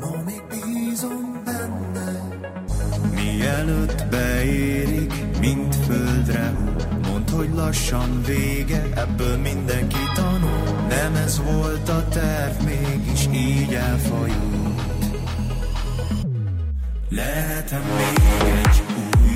Ma 0.00 0.22
még 0.24 0.42
bízom 0.48 1.42
benne, 1.44 2.22
mielőtt 3.14 4.04
beérik, 4.10 5.38
mint 5.40 5.74
földre 5.74 6.52
Mondd, 7.06 7.30
hogy 7.30 7.50
lassan 7.54 8.22
vége, 8.26 8.82
ebből 8.94 9.36
mindenki 9.36 10.04
tanul, 10.14 10.86
nem 10.88 11.14
ez 11.14 11.42
volt 11.42 11.88
a 11.88 12.08
terv, 12.08 12.64
mégis 12.64 13.28
így 13.32 13.74
elfajult. 13.74 14.65
Lehetem 17.08 17.82
még 17.96 18.48
egy 18.64 18.82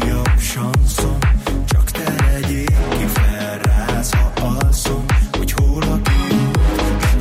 újabb 0.03 0.39
sanszom 0.39 1.19
Csak 1.65 1.91
te 1.91 2.15
legyél 2.25 2.89
ki 2.91 3.07
felráz, 3.07 4.13
ha 4.13 4.33
alszom 4.41 5.05
Hogy 5.33 5.53
hol 5.53 5.83
a 5.83 6.01
kiút, 6.03 6.59
nem 7.01 7.19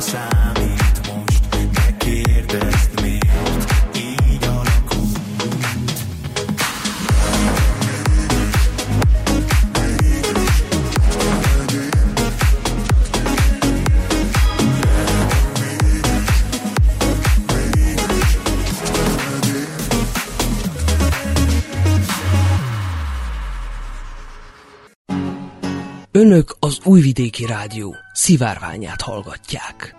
Önök 26.20 26.56
az 26.58 26.78
Újvidéki 26.84 27.46
Rádió 27.46 27.96
szivárványát 28.12 29.00
hallgatják. 29.00 29.94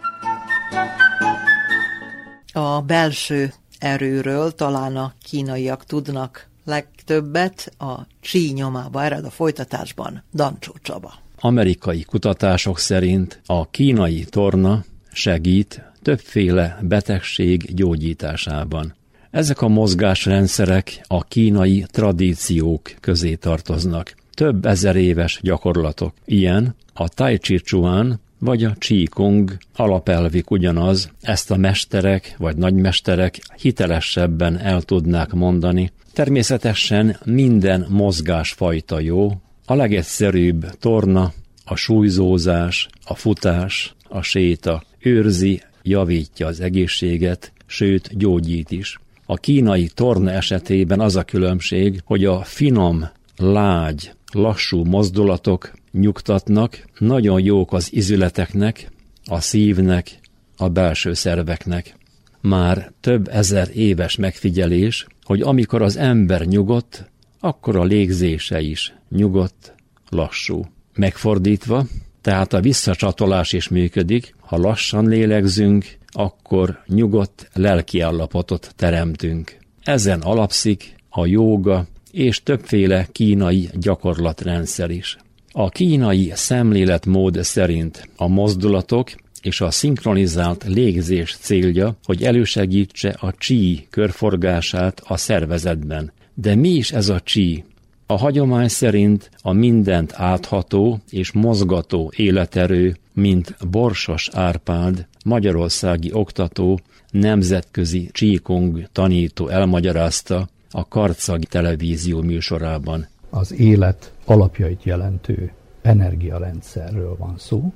A 2.53 2.81
belső 2.81 3.53
erőről 3.79 4.51
talán 4.51 4.95
a 4.95 5.13
kínaiak 5.23 5.85
tudnak 5.85 6.47
legtöbbet, 6.65 7.73
a 7.77 7.93
csí 8.19 8.51
nyomába 8.53 9.03
ered 9.03 9.25
a 9.25 9.29
folytatásban 9.29 10.23
Dancsó 10.33 10.73
Csaba. 10.81 11.13
Amerikai 11.39 12.03
kutatások 12.03 12.79
szerint 12.79 13.41
a 13.45 13.69
kínai 13.69 14.25
torna 14.29 14.83
segít 15.11 15.83
többféle 16.01 16.79
betegség 16.81 17.73
gyógyításában. 17.75 18.95
Ezek 19.31 19.61
a 19.61 19.67
mozgásrendszerek 19.67 21.01
a 21.07 21.23
kínai 21.23 21.85
tradíciók 21.91 22.91
közé 22.99 23.35
tartoznak 23.35 24.19
több 24.41 24.65
ezer 24.65 24.95
éves 24.95 25.39
gyakorlatok. 25.41 26.13
Ilyen 26.25 26.75
a 26.93 27.09
Tai 27.09 27.37
Chi 27.37 27.57
Chuan 27.57 28.19
vagy 28.39 28.63
a 28.63 28.75
Kung 29.09 29.57
alapelvik 29.75 30.51
ugyanaz, 30.51 31.11
ezt 31.21 31.51
a 31.51 31.57
mesterek 31.57 32.35
vagy 32.37 32.55
nagymesterek 32.55 33.39
hitelesebben 33.61 34.57
el 34.57 34.81
tudnák 34.81 35.33
mondani. 35.33 35.91
Természetesen 36.13 37.17
minden 37.25 37.85
mozgásfajta 37.89 38.99
jó, 38.99 39.31
a 39.65 39.75
legegyszerűbb 39.75 40.65
torna, 40.79 41.33
a 41.65 41.75
súlyzózás, 41.75 42.87
a 43.05 43.15
futás, 43.15 43.95
a 44.09 44.21
séta 44.21 44.83
őrzi, 44.99 45.61
javítja 45.81 46.47
az 46.47 46.59
egészséget, 46.59 47.51
sőt 47.65 48.17
gyógyít 48.17 48.71
is. 48.71 48.99
A 49.25 49.35
kínai 49.35 49.89
torna 49.93 50.31
esetében 50.31 50.99
az 50.99 51.15
a 51.15 51.23
különbség, 51.23 52.01
hogy 52.05 52.25
a 52.25 52.41
finom, 52.43 53.09
lágy, 53.37 54.11
lassú 54.31 54.83
mozdulatok 54.83 55.71
nyugtatnak, 55.91 56.89
nagyon 56.97 57.41
jók 57.43 57.73
az 57.73 57.93
izületeknek, 57.93 58.91
a 59.25 59.39
szívnek, 59.39 60.19
a 60.57 60.69
belső 60.69 61.13
szerveknek. 61.13 61.95
Már 62.41 62.91
több 62.99 63.27
ezer 63.27 63.69
éves 63.73 64.15
megfigyelés, 64.15 65.07
hogy 65.23 65.41
amikor 65.41 65.81
az 65.81 65.97
ember 65.97 66.45
nyugodt, 66.45 67.09
akkor 67.39 67.75
a 67.75 67.83
légzése 67.83 68.61
is 68.61 68.93
nyugodt, 69.09 69.75
lassú. 70.09 70.65
Megfordítva, 70.95 71.85
tehát 72.21 72.53
a 72.53 72.61
visszacsatolás 72.61 73.53
is 73.53 73.67
működik, 73.67 74.35
ha 74.39 74.57
lassan 74.57 75.07
lélegzünk, 75.07 75.97
akkor 76.07 76.83
nyugodt 76.87 77.49
lelkiállapotot 77.53 78.73
teremtünk. 78.75 79.57
Ezen 79.83 80.21
alapszik 80.21 80.95
a 81.09 81.25
jóga 81.25 81.87
és 82.11 82.43
többféle 82.43 83.07
kínai 83.11 83.69
gyakorlatrendszer 83.73 84.89
is. 84.89 85.17
A 85.51 85.69
kínai 85.69 86.31
szemléletmód 86.35 87.43
szerint 87.43 88.09
a 88.15 88.27
mozdulatok 88.27 89.11
és 89.41 89.61
a 89.61 89.71
szinkronizált 89.71 90.63
légzés 90.67 91.37
célja, 91.37 91.95
hogy 92.03 92.23
elősegítse 92.23 93.09
a 93.19 93.33
csí 93.37 93.87
körforgását 93.89 95.01
a 95.05 95.17
szervezetben. 95.17 96.11
De 96.33 96.55
mi 96.55 96.69
is 96.69 96.91
ez 96.91 97.09
a 97.09 97.19
csí? 97.19 97.63
A 98.05 98.17
hagyomány 98.17 98.67
szerint 98.67 99.29
a 99.41 99.51
mindent 99.51 100.13
átható 100.15 100.99
és 101.09 101.31
mozgató 101.31 102.11
életerő, 102.15 102.95
mint 103.13 103.55
Borsos 103.69 104.29
Árpád, 104.33 105.07
magyarországi 105.25 106.09
oktató, 106.13 106.79
nemzetközi 107.11 108.09
csíkong 108.11 108.87
tanító 108.91 109.47
elmagyarázta, 109.47 110.49
a 110.71 110.87
Karcag 110.87 111.43
televízió 111.43 112.21
műsorában. 112.21 113.07
Az 113.29 113.53
élet 113.53 114.13
alapjait 114.25 114.83
jelentő 114.83 115.51
energiarendszerről 115.81 117.15
van 117.17 117.33
szó, 117.37 117.73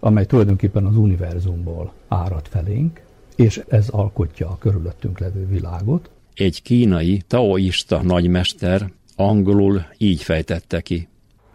amely 0.00 0.26
tulajdonképpen 0.26 0.84
az 0.84 0.96
univerzumból 0.96 1.92
árad 2.08 2.46
felénk, 2.46 3.02
és 3.36 3.62
ez 3.68 3.88
alkotja 3.88 4.48
a 4.48 4.58
körülöttünk 4.58 5.18
levő 5.18 5.46
világot. 5.46 6.10
Egy 6.34 6.62
kínai 6.62 7.22
taoista 7.26 8.02
nagymester 8.02 8.90
angolul 9.16 9.86
így 9.98 10.22
fejtette 10.22 10.80
ki. 10.80 11.08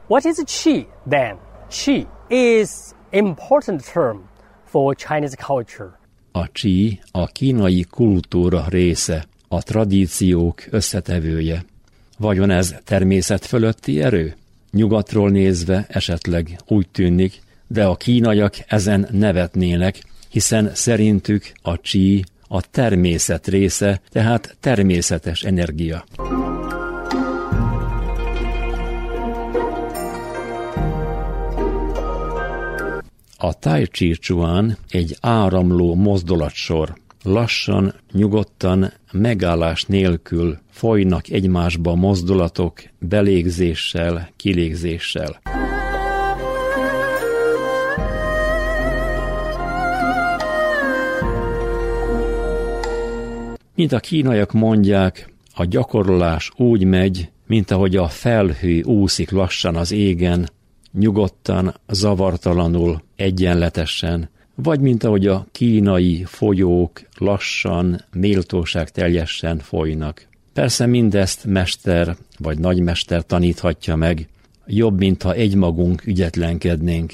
What 0.08 0.23
is 0.23 0.63
qi 0.63 0.88
then? 1.10 1.38
Qi 1.69 2.08
is 2.27 2.69
important 3.10 3.91
term 3.93 4.17
for 4.65 4.95
Chinese 4.95 5.36
culture. 5.36 5.99
A 6.32 6.47
qi 6.47 6.99
a 7.12 7.25
kínai 7.25 7.86
kultúra 7.89 8.65
része 8.69 9.25
a 9.53 9.61
tradíciók 9.61 10.63
összetevője. 10.69 11.65
Vajon 12.17 12.49
ez 12.49 12.75
természet 12.83 13.45
fölötti 13.45 14.01
erő? 14.01 14.35
Nyugatról 14.71 15.29
nézve 15.29 15.85
esetleg 15.89 16.59
úgy 16.67 16.87
tűnik, 16.91 17.41
de 17.67 17.85
a 17.85 17.95
kínaiak 17.95 18.55
ezen 18.67 19.07
nevetnének, 19.11 20.03
hiszen 20.29 20.71
szerintük 20.73 21.51
a 21.61 21.79
csí 21.79 22.23
a 22.47 22.61
természet 22.61 23.47
része, 23.47 24.01
tehát 24.09 24.57
természetes 24.59 25.43
energia. 25.43 26.05
A 33.37 33.53
Tai 33.59 33.85
Chi 33.85 34.11
Chuan 34.11 34.77
egy 34.89 35.17
áramló 35.21 35.95
mozdulatsor, 35.95 36.93
lassan, 37.23 37.93
nyugodtan, 38.12 38.93
megállás 39.12 39.84
nélkül 39.84 40.57
folynak 40.69 41.29
egymásba 41.29 41.95
mozdulatok 41.95 42.81
belégzéssel, 42.99 44.29
kilégzéssel. 44.36 45.41
Mint 53.75 53.91
a 53.91 53.99
kínaiak 53.99 54.51
mondják, 54.51 55.34
a 55.55 55.65
gyakorlás 55.65 56.51
úgy 56.55 56.84
megy, 56.84 57.29
mint 57.47 57.71
ahogy 57.71 57.95
a 57.95 58.07
felhő 58.07 58.81
úszik 58.81 59.31
lassan 59.31 59.75
az 59.75 59.91
égen, 59.91 60.49
nyugodtan, 60.91 61.73
zavartalanul, 61.88 63.01
egyenletesen, 63.15 64.29
vagy 64.63 64.80
mint 64.80 65.04
ahogy 65.04 65.28
a 65.28 65.45
kínai 65.52 66.24
folyók 66.26 67.02
lassan, 67.17 68.02
méltóság 68.13 68.89
teljesen 68.89 69.60
folynak. 69.60 70.28
Persze 70.54 70.86
mindezt 70.86 71.45
mester 71.45 72.15
vagy 72.38 72.60
nagymester 72.60 73.26
taníthatja 73.26 73.95
meg, 73.95 74.28
jobb, 74.65 74.97
mintha 74.97 75.34
egymagunk 75.34 76.06
ügyetlenkednénk. 76.06 77.13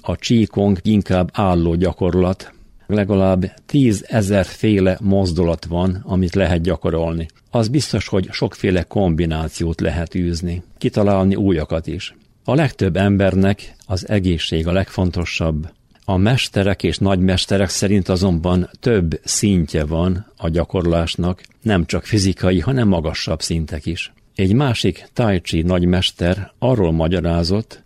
A 0.00 0.16
csíkong 0.16 0.78
inkább 0.82 1.30
álló 1.32 1.74
gyakorlat, 1.74 2.52
legalább 2.86 3.52
tízezer 3.66 4.44
féle 4.44 4.98
mozdulat 5.00 5.64
van, 5.64 6.02
amit 6.06 6.34
lehet 6.34 6.62
gyakorolni. 6.62 7.26
Az 7.50 7.68
biztos, 7.68 8.08
hogy 8.08 8.28
sokféle 8.30 8.82
kombinációt 8.82 9.80
lehet 9.80 10.14
űzni, 10.14 10.62
kitalálni 10.78 11.34
újakat 11.34 11.86
is. 11.86 12.14
A 12.44 12.54
legtöbb 12.54 12.96
embernek 12.96 13.76
az 13.86 14.08
egészség 14.08 14.66
a 14.66 14.72
legfontosabb. 14.72 15.68
A 16.10 16.16
mesterek 16.16 16.82
és 16.82 16.98
nagymesterek 16.98 17.68
szerint 17.68 18.08
azonban 18.08 18.70
több 18.80 19.20
szintje 19.24 19.84
van 19.84 20.32
a 20.36 20.48
gyakorlásnak, 20.48 21.42
nem 21.62 21.86
csak 21.86 22.04
fizikai, 22.04 22.60
hanem 22.60 22.88
magasabb 22.88 23.42
szintek 23.42 23.86
is. 23.86 24.12
Egy 24.34 24.52
másik 24.52 25.08
tai 25.12 25.40
chi 25.40 25.62
nagymester 25.62 26.52
arról 26.58 26.92
magyarázott, 26.92 27.82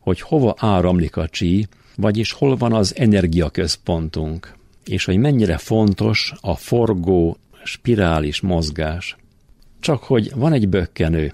hogy 0.00 0.20
hova 0.20 0.54
áramlik 0.58 1.16
a 1.16 1.28
csí, 1.28 1.66
vagyis 1.96 2.32
hol 2.32 2.56
van 2.56 2.72
az 2.72 2.94
energiaközpontunk, 2.96 4.54
és 4.84 5.04
hogy 5.04 5.16
mennyire 5.16 5.56
fontos 5.56 6.32
a 6.40 6.56
forgó, 6.56 7.36
spirális 7.64 8.40
mozgás. 8.40 9.16
Csak 9.80 10.02
hogy 10.02 10.32
van 10.34 10.52
egy 10.52 10.68
bökkenő, 10.68 11.32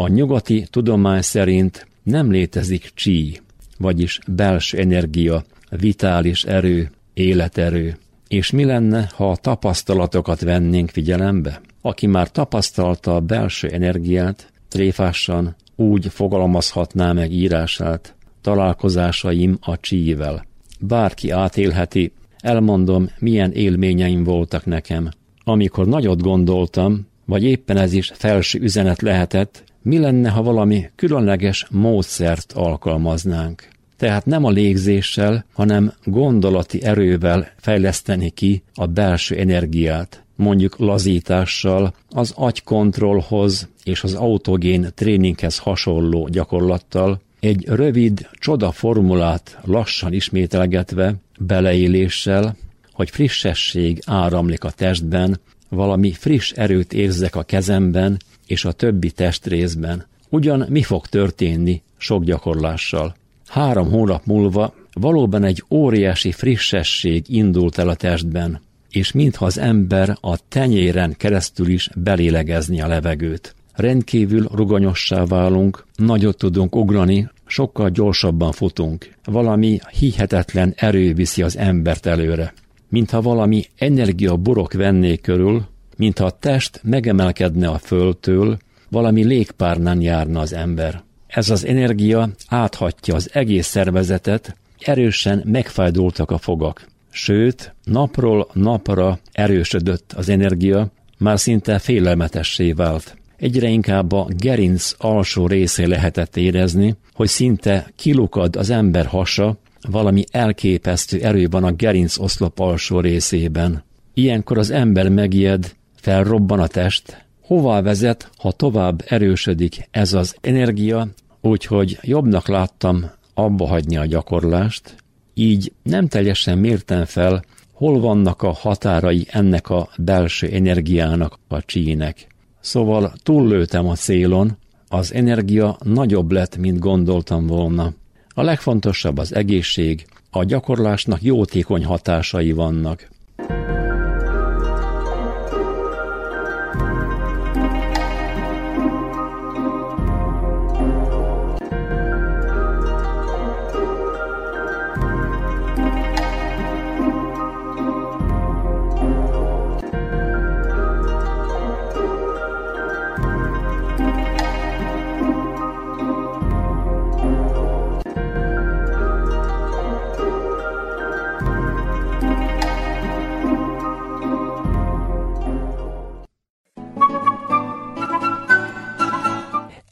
a 0.00 0.08
nyugati 0.08 0.66
tudomány 0.70 1.20
szerint 1.20 1.86
nem 2.02 2.30
létezik 2.30 2.90
csí, 2.94 3.40
vagyis 3.78 4.18
belső 4.26 4.78
energia, 4.78 5.44
vitális 5.70 6.44
erő, 6.44 6.90
életerő. 7.14 7.96
És 8.28 8.50
mi 8.50 8.64
lenne, 8.64 9.10
ha 9.14 9.30
a 9.30 9.36
tapasztalatokat 9.36 10.40
vennénk 10.40 10.90
figyelembe? 10.90 11.60
Aki 11.80 12.06
már 12.06 12.30
tapasztalta 12.30 13.14
a 13.14 13.20
belső 13.20 13.68
energiát, 13.68 14.52
tréfásan 14.68 15.56
úgy 15.76 16.06
fogalmazhatná 16.06 17.12
meg 17.12 17.32
írását, 17.32 18.14
találkozásaim 18.40 19.58
a 19.60 19.80
csível. 19.80 20.46
Bárki 20.80 21.30
átélheti, 21.30 22.12
elmondom, 22.40 23.08
milyen 23.18 23.52
élményeim 23.52 24.24
voltak 24.24 24.64
nekem. 24.64 25.08
Amikor 25.44 25.86
nagyot 25.86 26.22
gondoltam, 26.22 27.06
vagy 27.24 27.44
éppen 27.44 27.76
ez 27.76 27.92
is 27.92 28.12
felső 28.14 28.60
üzenet 28.60 29.02
lehetett, 29.02 29.66
mi 29.88 29.98
lenne, 29.98 30.28
ha 30.28 30.42
valami 30.42 30.90
különleges 30.94 31.66
módszert 31.70 32.52
alkalmaznánk. 32.52 33.68
Tehát 33.96 34.26
nem 34.26 34.44
a 34.44 34.50
légzéssel, 34.50 35.44
hanem 35.52 35.92
gondolati 36.04 36.82
erővel 36.82 37.48
fejleszteni 37.56 38.30
ki 38.30 38.62
a 38.74 38.86
belső 38.86 39.36
energiát, 39.36 40.24
mondjuk 40.36 40.78
lazítással, 40.78 41.94
az 42.10 42.32
agykontrollhoz 42.36 43.68
és 43.84 44.02
az 44.02 44.14
autogén 44.14 44.88
tréninghez 44.94 45.58
hasonló 45.58 46.28
gyakorlattal, 46.30 47.20
egy 47.40 47.64
rövid 47.68 48.28
csoda 48.32 48.70
formulát 48.70 49.58
lassan 49.62 50.12
ismételgetve, 50.12 51.14
beleéléssel, 51.38 52.56
hogy 52.92 53.10
frissesség 53.10 54.02
áramlik 54.06 54.64
a 54.64 54.70
testben, 54.70 55.40
valami 55.68 56.12
friss 56.12 56.50
erőt 56.50 56.92
érzek 56.92 57.36
a 57.36 57.42
kezemben 57.42 58.16
és 58.48 58.64
a 58.64 58.72
többi 58.72 59.10
testrészben. 59.10 60.06
Ugyan 60.28 60.66
mi 60.68 60.82
fog 60.82 61.06
történni 61.06 61.82
sok 61.96 62.24
gyakorlással? 62.24 63.16
Három 63.46 63.90
hónap 63.90 64.26
múlva 64.26 64.74
valóban 64.92 65.44
egy 65.44 65.64
óriási 65.70 66.32
frissesség 66.32 67.24
indult 67.28 67.78
el 67.78 67.88
a 67.88 67.94
testben, 67.94 68.60
és 68.90 69.12
mintha 69.12 69.44
az 69.44 69.58
ember 69.58 70.16
a 70.20 70.48
tenyéren 70.48 71.14
keresztül 71.16 71.68
is 71.68 71.90
belélegezni 71.96 72.80
a 72.80 72.86
levegőt. 72.86 73.54
Rendkívül 73.74 74.48
ruganyossá 74.54 75.24
válunk, 75.24 75.84
nagyot 75.96 76.36
tudunk 76.36 76.76
ugrani, 76.76 77.28
sokkal 77.46 77.90
gyorsabban 77.90 78.52
futunk. 78.52 79.08
Valami 79.24 79.78
hihetetlen 79.98 80.72
erő 80.76 81.14
viszi 81.14 81.42
az 81.42 81.56
embert 81.56 82.06
előre. 82.06 82.52
Mintha 82.88 83.20
valami 83.20 83.64
energia 83.76 84.36
burok 84.36 84.72
venné 84.72 85.16
körül, 85.16 85.66
mintha 85.98 86.24
a 86.24 86.30
test 86.30 86.80
megemelkedne 86.82 87.68
a 87.68 87.78
földtől, 87.78 88.58
valami 88.88 89.24
légpárnán 89.24 90.00
járna 90.00 90.40
az 90.40 90.52
ember. 90.52 91.02
Ez 91.26 91.50
az 91.50 91.66
energia 91.66 92.28
áthatja 92.48 93.14
az 93.14 93.30
egész 93.32 93.66
szervezetet, 93.66 94.56
erősen 94.78 95.42
megfájdultak 95.44 96.30
a 96.30 96.38
fogak. 96.38 96.86
Sőt, 97.10 97.74
napról 97.84 98.48
napra 98.52 99.18
erősödött 99.32 100.12
az 100.16 100.28
energia, 100.28 100.90
már 101.18 101.38
szinte 101.38 101.78
félelmetessé 101.78 102.72
vált. 102.72 103.16
Egyre 103.36 103.68
inkább 103.68 104.12
a 104.12 104.28
gerinc 104.36 104.92
alsó 104.98 105.46
részé 105.46 105.84
lehetett 105.84 106.36
érezni, 106.36 106.94
hogy 107.14 107.28
szinte 107.28 107.92
kilukad 107.96 108.56
az 108.56 108.70
ember 108.70 109.06
hasa, 109.06 109.56
valami 109.88 110.24
elképesztő 110.30 111.20
erő 111.20 111.46
van 111.50 111.64
a 111.64 111.72
gerinc 111.72 112.18
oszlop 112.18 112.58
alsó 112.58 113.00
részében. 113.00 113.84
Ilyenkor 114.14 114.58
az 114.58 114.70
ember 114.70 115.08
megijed, 115.08 115.76
felrobban 116.00 116.60
a 116.60 116.66
test. 116.66 117.24
Hová 117.42 117.80
vezet, 117.80 118.30
ha 118.38 118.52
tovább 118.52 119.04
erősödik 119.06 119.88
ez 119.90 120.12
az 120.12 120.36
energia, 120.40 121.08
úgyhogy 121.40 121.98
jobbnak 122.02 122.48
láttam 122.48 123.10
abba 123.34 123.66
hagyni 123.66 123.96
a 123.96 124.06
gyakorlást, 124.06 124.94
így 125.34 125.72
nem 125.82 126.08
teljesen 126.08 126.58
mértem 126.58 127.04
fel, 127.04 127.44
hol 127.72 128.00
vannak 128.00 128.42
a 128.42 128.52
határai 128.52 129.26
ennek 129.30 129.70
a 129.70 129.88
belső 129.98 130.46
energiának, 130.46 131.38
a 131.48 131.64
csínek. 131.64 132.26
Szóval 132.60 133.12
túllőtem 133.22 133.88
a 133.88 133.94
célon, 133.94 134.56
az 134.88 135.14
energia 135.14 135.76
nagyobb 135.84 136.32
lett, 136.32 136.56
mint 136.56 136.78
gondoltam 136.78 137.46
volna. 137.46 137.92
A 138.28 138.42
legfontosabb 138.42 139.18
az 139.18 139.34
egészség, 139.34 140.06
a 140.30 140.44
gyakorlásnak 140.44 141.22
jótékony 141.22 141.84
hatásai 141.84 142.52
vannak. 142.52 143.08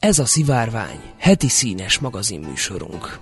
Ez 0.07 0.19
a 0.19 0.25
Szivárvány, 0.25 1.01
heti 1.19 1.49
színes 1.49 1.99
magazinműsorunk. 1.99 3.19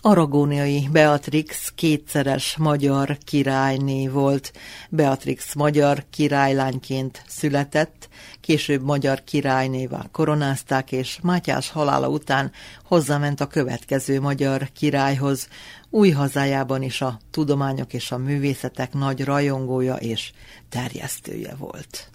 Aragóniai 0.00 0.88
Beatrix 0.92 1.72
kétszeres 1.74 2.56
magyar 2.56 3.18
királyné 3.24 4.08
volt. 4.08 4.52
Beatrix 4.88 5.54
magyar 5.54 6.04
királylányként 6.10 7.22
született, 7.26 8.08
később 8.40 8.82
magyar 8.82 9.24
királynévá 9.24 10.08
koronázták, 10.12 10.92
és 10.92 11.18
Mátyás 11.22 11.70
halála 11.70 12.08
után 12.08 12.52
hozzáment 12.84 13.40
a 13.40 13.46
következő 13.46 14.20
magyar 14.20 14.68
királyhoz. 14.72 15.48
Új 15.90 16.10
hazájában 16.10 16.82
is 16.82 17.00
a 17.00 17.20
tudományok 17.30 17.92
és 17.92 18.12
a 18.12 18.18
művészetek 18.18 18.92
nagy 18.92 19.24
rajongója 19.24 19.94
és 19.94 20.32
terjesztője 20.68 21.54
volt. 21.54 22.10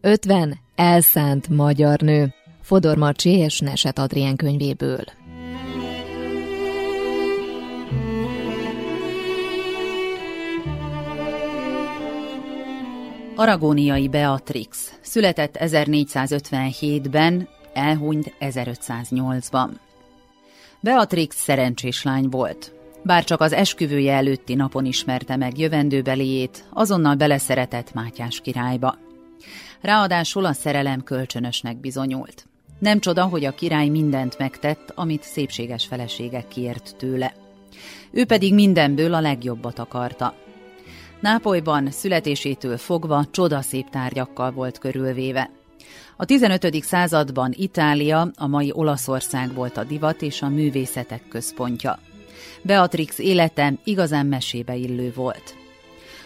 Ötven 0.00 0.58
elszánt 0.74 1.48
magyar 1.48 2.00
nő. 2.00 2.34
Fodor 2.60 2.96
Marcsi 2.96 3.30
és 3.30 3.60
Neset 3.60 3.98
Adrien 3.98 4.36
könyvéből. 4.36 5.17
Aragóniai 13.38 14.08
Beatrix 14.08 14.92
született 15.00 15.56
1457-ben, 15.60 17.48
elhunyt 17.72 18.34
1508-ban. 18.40 19.68
Beatrix 20.80 21.36
szerencsés 21.36 22.02
lány 22.02 22.28
volt. 22.28 22.72
Bár 23.02 23.24
csak 23.24 23.40
az 23.40 23.52
esküvője 23.52 24.14
előtti 24.14 24.54
napon 24.54 24.84
ismerte 24.84 25.36
meg 25.36 25.58
jövendőbeliét, 25.58 26.64
azonnal 26.72 27.14
beleszeretett 27.14 27.94
Mátyás 27.94 28.40
királyba. 28.40 28.96
Ráadásul 29.80 30.44
a 30.44 30.52
szerelem 30.52 31.02
kölcsönösnek 31.02 31.76
bizonyult. 31.76 32.46
Nem 32.78 33.00
csoda, 33.00 33.24
hogy 33.24 33.44
a 33.44 33.54
király 33.54 33.88
mindent 33.88 34.38
megtett, 34.38 34.92
amit 34.94 35.22
szépséges 35.22 35.86
feleségek 35.86 36.48
kért 36.48 36.94
tőle. 36.96 37.34
Ő 38.10 38.24
pedig 38.24 38.54
mindenből 38.54 39.14
a 39.14 39.20
legjobbat 39.20 39.78
akarta. 39.78 40.34
Nápolyban 41.20 41.90
születésétől 41.90 42.76
fogva 42.76 43.24
csodaszép 43.30 43.90
tárgyakkal 43.90 44.50
volt 44.50 44.78
körülvéve. 44.78 45.50
A 46.16 46.24
15. 46.24 46.82
században 46.82 47.52
Itália, 47.56 48.30
a 48.36 48.46
mai 48.46 48.70
Olaszország 48.74 49.54
volt 49.54 49.76
a 49.76 49.84
divat 49.84 50.22
és 50.22 50.42
a 50.42 50.48
művészetek 50.48 51.28
központja. 51.28 51.98
Beatrix 52.62 53.18
élete 53.18 53.72
igazán 53.84 54.26
mesébe 54.26 54.74
illő 54.74 55.12
volt. 55.14 55.56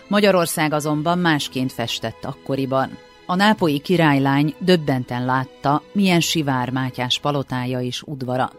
Magyarország 0.08 0.72
azonban 0.72 1.18
másként 1.18 1.72
festett 1.72 2.24
akkoriban. 2.24 2.98
A 3.26 3.34
nápolyi 3.34 3.78
királylány 3.78 4.54
döbbenten 4.58 5.24
látta, 5.24 5.82
milyen 5.92 6.20
sivár 6.20 6.70
Mátyás 6.70 7.18
palotája 7.18 7.80
és 7.80 8.02
udvara. 8.02 8.52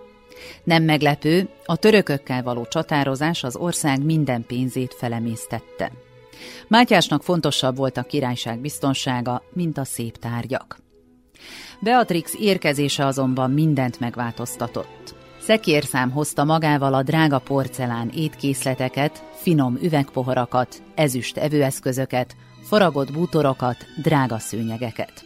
Nem 0.63 0.83
meglepő, 0.83 1.49
a 1.65 1.75
törökökkel 1.75 2.43
való 2.43 2.65
csatározás 2.65 3.43
az 3.43 3.55
ország 3.55 4.03
minden 4.03 4.45
pénzét 4.45 4.93
felemésztette. 4.93 5.91
Mátyásnak 6.67 7.23
fontosabb 7.23 7.75
volt 7.75 7.97
a 7.97 8.03
királyság 8.03 8.59
biztonsága, 8.59 9.43
mint 9.53 9.77
a 9.77 9.85
szép 9.85 10.17
tárgyak. 10.17 10.77
Beatrix 11.79 12.33
érkezése 12.39 13.05
azonban 13.05 13.51
mindent 13.51 13.99
megváltoztatott. 13.99 15.15
Szekérszám 15.39 16.11
hozta 16.11 16.43
magával 16.43 16.93
a 16.93 17.03
drága 17.03 17.39
porcelán 17.39 18.11
étkészleteket, 18.15 19.23
finom 19.33 19.77
üvegpoharakat, 19.81 20.83
ezüst 20.95 21.37
evőeszközöket, 21.37 22.35
faragott 22.61 23.11
bútorokat, 23.11 23.77
drága 24.01 24.39
szőnyegeket. 24.39 25.23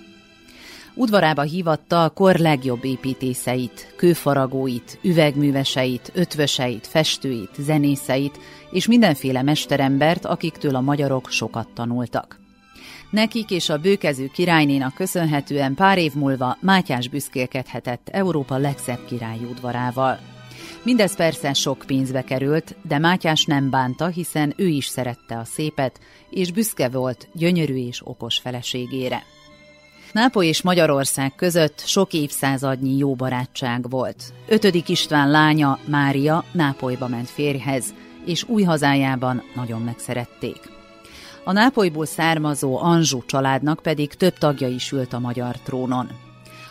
Udvarába 0.96 1.42
hívatta 1.42 2.04
a 2.04 2.10
kor 2.10 2.36
legjobb 2.36 2.84
építészeit, 2.84 3.94
kőfaragóit, 3.96 5.00
üvegműveseit, 5.02 6.12
ötvöseit, 6.14 6.88
festőit, 6.88 7.52
zenészeit 7.60 8.40
és 8.72 8.88
mindenféle 8.88 9.42
mesterembert, 9.42 10.26
akiktől 10.26 10.76
a 10.76 10.82
magyarok 10.82 11.30
sokat 11.30 11.68
tanultak. 11.74 12.40
Nekik 13.10 13.52
és 13.52 13.70
a 13.70 13.78
bőkezű 13.78 14.28
királynénak 14.28 14.94
köszönhetően 14.94 15.74
pár 15.74 15.98
év 15.98 16.14
múlva 16.14 16.58
Mátyás 16.62 17.08
büszkélkedhetett 17.08 18.10
Európa 18.12 18.58
legszebb 18.58 19.06
királyi 19.06 19.44
udvarával. 19.52 20.20
Mindez 20.84 21.16
persze 21.16 21.54
sok 21.54 21.84
pénzbe 21.88 22.22
került, 22.22 22.76
de 22.82 22.98
Mátyás 22.98 23.46
nem 23.46 23.70
bánta, 23.70 24.08
hiszen 24.08 24.54
ő 24.58 24.68
is 24.68 24.86
szerette 24.86 25.38
a 25.38 25.44
szépet, 25.44 26.00
és 26.30 26.52
büszke 26.52 26.90
volt 26.90 27.28
gyönyörű 27.34 27.76
és 27.76 28.02
okos 28.04 28.38
feleségére. 28.38 29.24
Nápoly 30.12 30.48
és 30.48 30.62
Magyarország 30.62 31.36
között 31.36 31.84
sok 31.86 32.14
évszázadnyi 32.14 32.98
jó 32.98 33.16
barátság 33.16 33.90
volt. 33.90 34.24
Ötödik 34.48 34.90
István 34.90 35.32
lánya, 35.32 35.80
Mária 35.86 36.44
Nápolyba 36.52 37.08
ment 37.08 37.30
férjhez, 37.30 37.94
és 38.28 38.44
új 38.48 38.64
hazájában 38.64 39.44
nagyon 39.56 39.82
megszerették. 39.82 40.60
A 41.44 41.52
Nápolyból 41.52 42.06
származó 42.06 42.78
Anzsú 42.78 43.24
családnak 43.26 43.80
pedig 43.80 44.14
több 44.14 44.38
tagja 44.38 44.68
is 44.68 44.92
ült 44.92 45.14
a 45.14 45.20
magyar 45.20 45.58
trónon. 45.58 46.10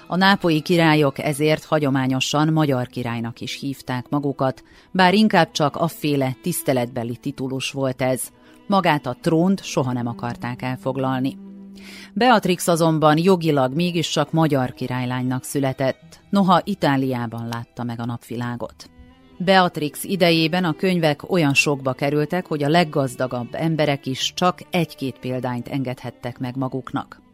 A 0.06 0.16
nápolyi 0.16 0.60
királyok 0.60 1.18
ezért 1.18 1.64
hagyományosan 1.64 2.52
magyar 2.52 2.86
királynak 2.86 3.40
is 3.40 3.58
hívták 3.58 4.08
magukat, 4.08 4.62
bár 4.90 5.14
inkább 5.14 5.50
csak 5.50 5.76
afféle 5.76 6.36
tiszteletbeli 6.42 7.16
titulus 7.16 7.70
volt 7.70 8.02
ez. 8.02 8.22
Magát 8.66 9.06
a 9.06 9.16
trónt 9.20 9.64
soha 9.64 9.92
nem 9.92 10.06
akarták 10.06 10.62
elfoglalni. 10.62 11.36
Beatrix 12.12 12.68
azonban 12.68 13.18
jogilag 13.18 13.74
mégis 13.74 14.08
csak 14.10 14.32
magyar 14.32 14.74
királylánynak 14.74 15.44
született, 15.44 16.20
noha 16.30 16.60
Itáliában 16.64 17.48
látta 17.48 17.84
meg 17.84 18.00
a 18.00 18.04
napvilágot. 18.04 18.95
Beatrix 19.38 20.04
idejében 20.04 20.64
a 20.64 20.72
könyvek 20.72 21.30
olyan 21.30 21.54
sokba 21.54 21.92
kerültek, 21.92 22.46
hogy 22.46 22.62
a 22.62 22.68
leggazdagabb 22.68 23.48
emberek 23.52 24.06
is 24.06 24.32
csak 24.34 24.60
egy-két 24.70 25.18
példányt 25.18 25.68
engedhettek 25.68 26.38
meg 26.38 26.56
maguknak. 26.56 27.24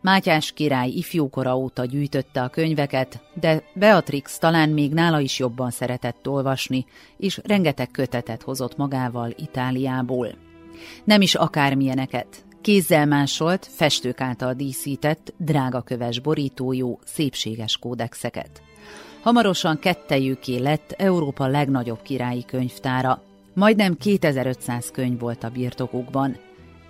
Mátyás 0.00 0.52
király 0.52 0.88
ifjúkora 0.88 1.56
óta 1.56 1.84
gyűjtötte 1.84 2.42
a 2.42 2.48
könyveket, 2.48 3.20
de 3.34 3.62
Beatrix 3.74 4.38
talán 4.38 4.68
még 4.68 4.92
nála 4.92 5.20
is 5.20 5.38
jobban 5.38 5.70
szeretett 5.70 6.28
olvasni, 6.28 6.86
és 7.16 7.40
rengeteg 7.44 7.90
kötetet 7.90 8.42
hozott 8.42 8.76
magával 8.76 9.30
Itáliából. 9.36 10.28
Nem 11.04 11.20
is 11.20 11.34
akármilyeneket, 11.34 12.44
kézzel 12.60 13.06
másolt, 13.06 13.66
festők 13.66 14.20
által 14.20 14.54
díszített, 14.54 15.34
drágaköves 15.36 16.20
borítójú, 16.20 16.98
szépséges 17.04 17.76
kódexeket. 17.76 18.62
Hamarosan 19.22 19.78
kettejüké 19.78 20.56
lett 20.56 20.92
Európa 20.92 21.46
legnagyobb 21.46 22.02
királyi 22.02 22.44
könyvtára. 22.44 23.22
Majdnem 23.54 23.96
2500 23.96 24.90
könyv 24.90 25.18
volt 25.18 25.44
a 25.44 25.50
birtokukban. 25.50 26.36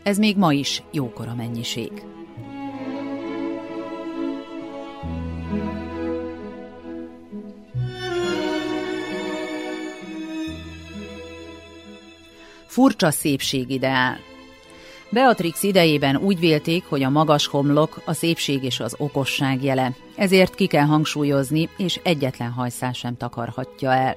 Ez 0.03 0.19
még 0.19 0.37
ma 0.37 0.53
is 0.53 0.83
jókora 0.93 1.35
mennyiség. 1.35 1.93
Furcsa 12.67 13.11
szépségideál. 13.11 14.32
Beatrix 15.13 15.63
idejében 15.63 16.17
úgy 16.17 16.39
vélték, 16.39 16.85
hogy 16.89 17.03
a 17.03 17.11
magas 17.11 17.47
homlok 17.47 18.03
a 18.05 18.13
szépség 18.13 18.65
és 18.65 18.81
az 18.81 18.95
okosság 18.99 19.63
jele, 19.63 19.93
ezért 20.17 20.55
ki 20.55 20.67
kell 20.67 20.85
hangsúlyozni, 20.85 21.69
és 21.77 22.01
egyetlen 22.03 22.51
hajszál 22.51 22.93
sem 22.93 23.17
takarhatja 23.17 23.93
el. 23.93 24.17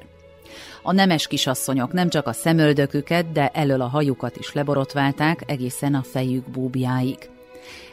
A 0.83 0.91
nemes 0.91 1.27
kisasszonyok 1.27 1.93
nem 1.93 2.09
csak 2.09 2.27
a 2.27 2.33
szemöldöküket, 2.33 3.31
de 3.31 3.47
elől 3.47 3.81
a 3.81 3.87
hajukat 3.87 4.37
is 4.37 4.53
leborotválták 4.53 5.43
egészen 5.47 5.93
a 5.93 6.03
fejük 6.03 6.49
búbjáig. 6.49 7.17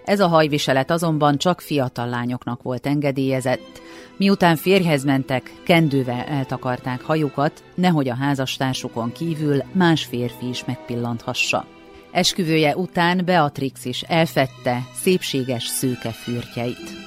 Ez 0.05 0.21
a 0.21 0.29
hajviselet 0.29 0.91
azonban 0.91 1.39
csak 1.39 1.61
fiatal 1.61 2.09
lányoknak 2.09 2.63
volt 2.63 2.87
engedélyezett. 2.87 3.81
Miután 4.17 4.57
férjhez 4.57 5.05
mentek, 5.05 5.53
kendővel 5.65 6.25
eltakarták 6.25 7.01
hajukat, 7.01 7.63
nehogy 7.75 8.09
a 8.09 8.15
házastársukon 8.15 9.13
kívül 9.13 9.63
más 9.73 10.05
férfi 10.05 10.49
is 10.49 10.65
megpillanthassa. 10.65 11.67
Esküvője 12.13 12.77
után 12.77 13.25
Beatrix 13.25 13.85
is 13.85 14.03
elfette 14.03 14.79
szépséges 14.95 15.67
szőke 15.67 16.11
fürtjeit. 16.11 17.01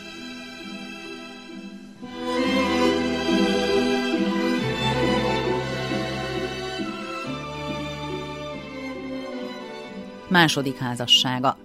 Második 10.28 10.78
házassága 10.78 11.58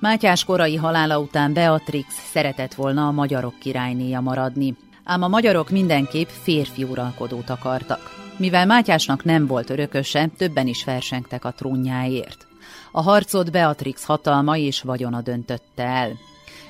Mátyás 0.00 0.44
korai 0.44 0.76
halála 0.76 1.18
után 1.18 1.52
Beatrix 1.52 2.06
szeretett 2.30 2.74
volna 2.74 3.06
a 3.06 3.10
magyarok 3.10 3.58
királynéja 3.58 4.20
maradni, 4.20 4.76
ám 5.04 5.22
a 5.22 5.28
magyarok 5.28 5.70
mindenképp 5.70 6.28
férfi 6.28 6.82
uralkodót 6.82 7.50
akartak. 7.50 8.23
Mivel 8.36 8.66
Mátyásnak 8.66 9.24
nem 9.24 9.46
volt 9.46 9.70
örököse, 9.70 10.28
többen 10.36 10.66
is 10.66 10.84
versengtek 10.84 11.44
a 11.44 11.52
trónjáért. 11.52 12.46
A 12.92 13.02
harcot 13.02 13.50
Beatrix 13.50 14.04
hatalma 14.04 14.56
és 14.56 14.82
vagyona 14.82 15.20
döntötte 15.20 15.82
el. 15.82 16.12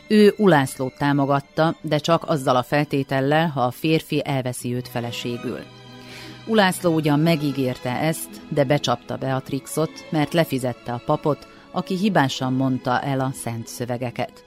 Ő 0.08 0.34
Ulászlót 0.36 0.98
támogatta, 0.98 1.76
de 1.80 1.98
csak 1.98 2.28
azzal 2.28 2.56
a 2.56 2.62
feltétellel, 2.62 3.48
ha 3.48 3.60
a 3.60 3.70
férfi 3.70 4.22
elveszi 4.24 4.74
őt 4.74 4.88
feleségül. 4.88 5.58
Ulászló 6.46 6.94
ugyan 6.94 7.20
megígérte 7.20 7.90
ezt, 7.90 8.28
de 8.48 8.64
becsapta 8.64 9.16
Beatrixot, 9.16 10.06
mert 10.10 10.32
lefizette 10.32 10.92
a 10.92 11.02
papot, 11.06 11.48
aki 11.70 11.96
hibásan 11.96 12.52
mondta 12.52 13.00
el 13.00 13.20
a 13.20 13.30
szent 13.42 13.66
szövegeket. 13.66 14.44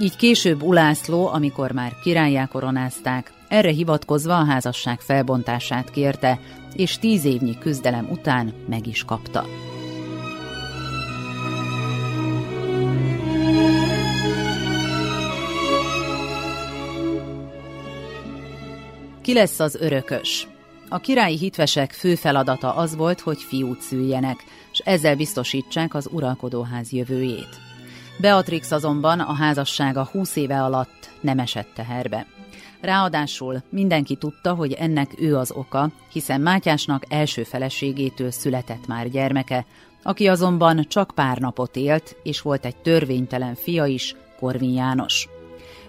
Így 0.00 0.16
később 0.16 0.62
Ulászló, 0.62 1.26
amikor 1.26 1.72
már 1.72 1.92
királyá 2.02 2.46
koronázták, 2.46 3.32
erre 3.48 3.70
hivatkozva 3.70 4.38
a 4.38 4.44
házasság 4.44 5.00
felbontását 5.00 5.90
kérte, 5.90 6.38
és 6.74 6.98
tíz 6.98 7.24
évnyi 7.24 7.58
küzdelem 7.58 8.08
után 8.10 8.52
meg 8.66 8.86
is 8.86 9.04
kapta. 9.04 9.44
Ki 19.22 19.34
lesz 19.34 19.60
az 19.60 19.74
örökös? 19.74 20.48
A 20.88 20.98
királyi 20.98 21.36
hitvesek 21.36 21.92
fő 21.92 22.14
feladata 22.14 22.74
az 22.74 22.96
volt, 22.96 23.20
hogy 23.20 23.42
fiút 23.42 23.80
szüljenek, 23.80 24.44
és 24.72 24.78
ezzel 24.78 25.16
biztosítsák 25.16 25.94
az 25.94 26.08
uralkodóház 26.12 26.92
jövőjét. 26.92 27.60
Beatrix 28.20 28.70
azonban 28.70 29.20
a 29.20 29.32
házassága 29.32 30.08
húsz 30.12 30.36
éve 30.36 30.62
alatt 30.62 31.10
nem 31.20 31.38
esett 31.38 31.68
teherbe. 31.74 32.26
Ráadásul 32.80 33.62
mindenki 33.70 34.16
tudta, 34.16 34.54
hogy 34.54 34.72
ennek 34.72 35.14
ő 35.20 35.36
az 35.36 35.52
oka, 35.52 35.90
hiszen 36.12 36.40
Mátyásnak 36.40 37.04
első 37.08 37.42
feleségétől 37.42 38.30
született 38.30 38.86
már 38.86 39.08
gyermeke, 39.08 39.66
aki 40.02 40.26
azonban 40.26 40.84
csak 40.88 41.10
pár 41.14 41.38
napot 41.38 41.76
élt, 41.76 42.16
és 42.22 42.40
volt 42.40 42.64
egy 42.64 42.76
törvénytelen 42.76 43.54
fia 43.54 43.86
is, 43.86 44.14
Korvin 44.38 44.72
János. 44.72 45.28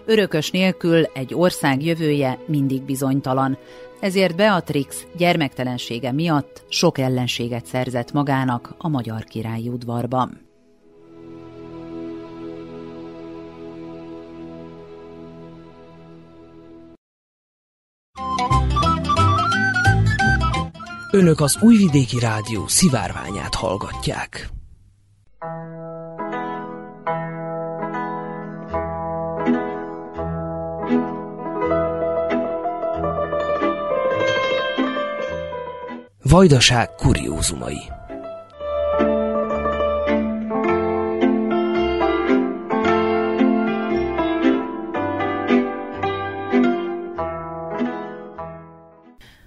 Örökös 0.04 0.50
nélkül 0.50 1.04
egy 1.04 1.34
ország 1.34 1.84
jövője 1.84 2.38
mindig 2.46 2.82
bizonytalan, 2.82 3.58
ezért 4.00 4.36
Beatrix 4.36 5.06
gyermektelensége 5.16 6.12
miatt 6.12 6.62
sok 6.68 6.98
ellenséget 6.98 7.66
szerzett 7.66 8.12
magának 8.12 8.74
a 8.78 8.88
magyar 8.88 9.24
királyi 9.24 9.68
udvarban. 9.68 10.49
Önök 21.12 21.40
az 21.40 21.58
Újvidéki 21.62 22.18
Rádió 22.18 22.66
szivárványát 22.66 23.54
hallgatják. 23.54 24.48
Vajdaság 36.22 36.94
kuriózumai 36.94 37.78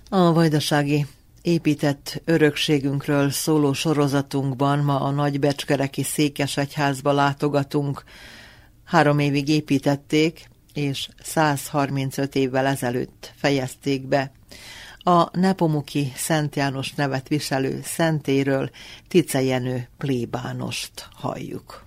A 0.09 0.33
vajdasági 0.33 1.05
épített 1.43 2.21
örökségünkről 2.25 3.29
szóló 3.29 3.73
sorozatunkban 3.73 4.79
ma 4.79 4.99
a 4.99 5.09
Nagybecskereki 5.09 6.03
Székesegyházba 6.03 7.11
látogatunk. 7.11 8.03
Három 8.83 9.19
évig 9.19 9.47
építették, 9.49 10.49
és 10.73 11.09
135 11.23 12.35
évvel 12.35 12.65
ezelőtt 12.65 13.33
fejezték 13.35 14.07
be. 14.07 14.31
A 14.97 15.37
Nepomuki 15.39 16.11
Szent 16.15 16.55
János 16.55 16.93
nevet 16.93 17.27
viselő 17.27 17.79
szentéről 17.83 18.69
Tice 19.07 19.41
Jenő 19.41 19.89
plébánost 19.97 21.07
halljuk. 21.13 21.85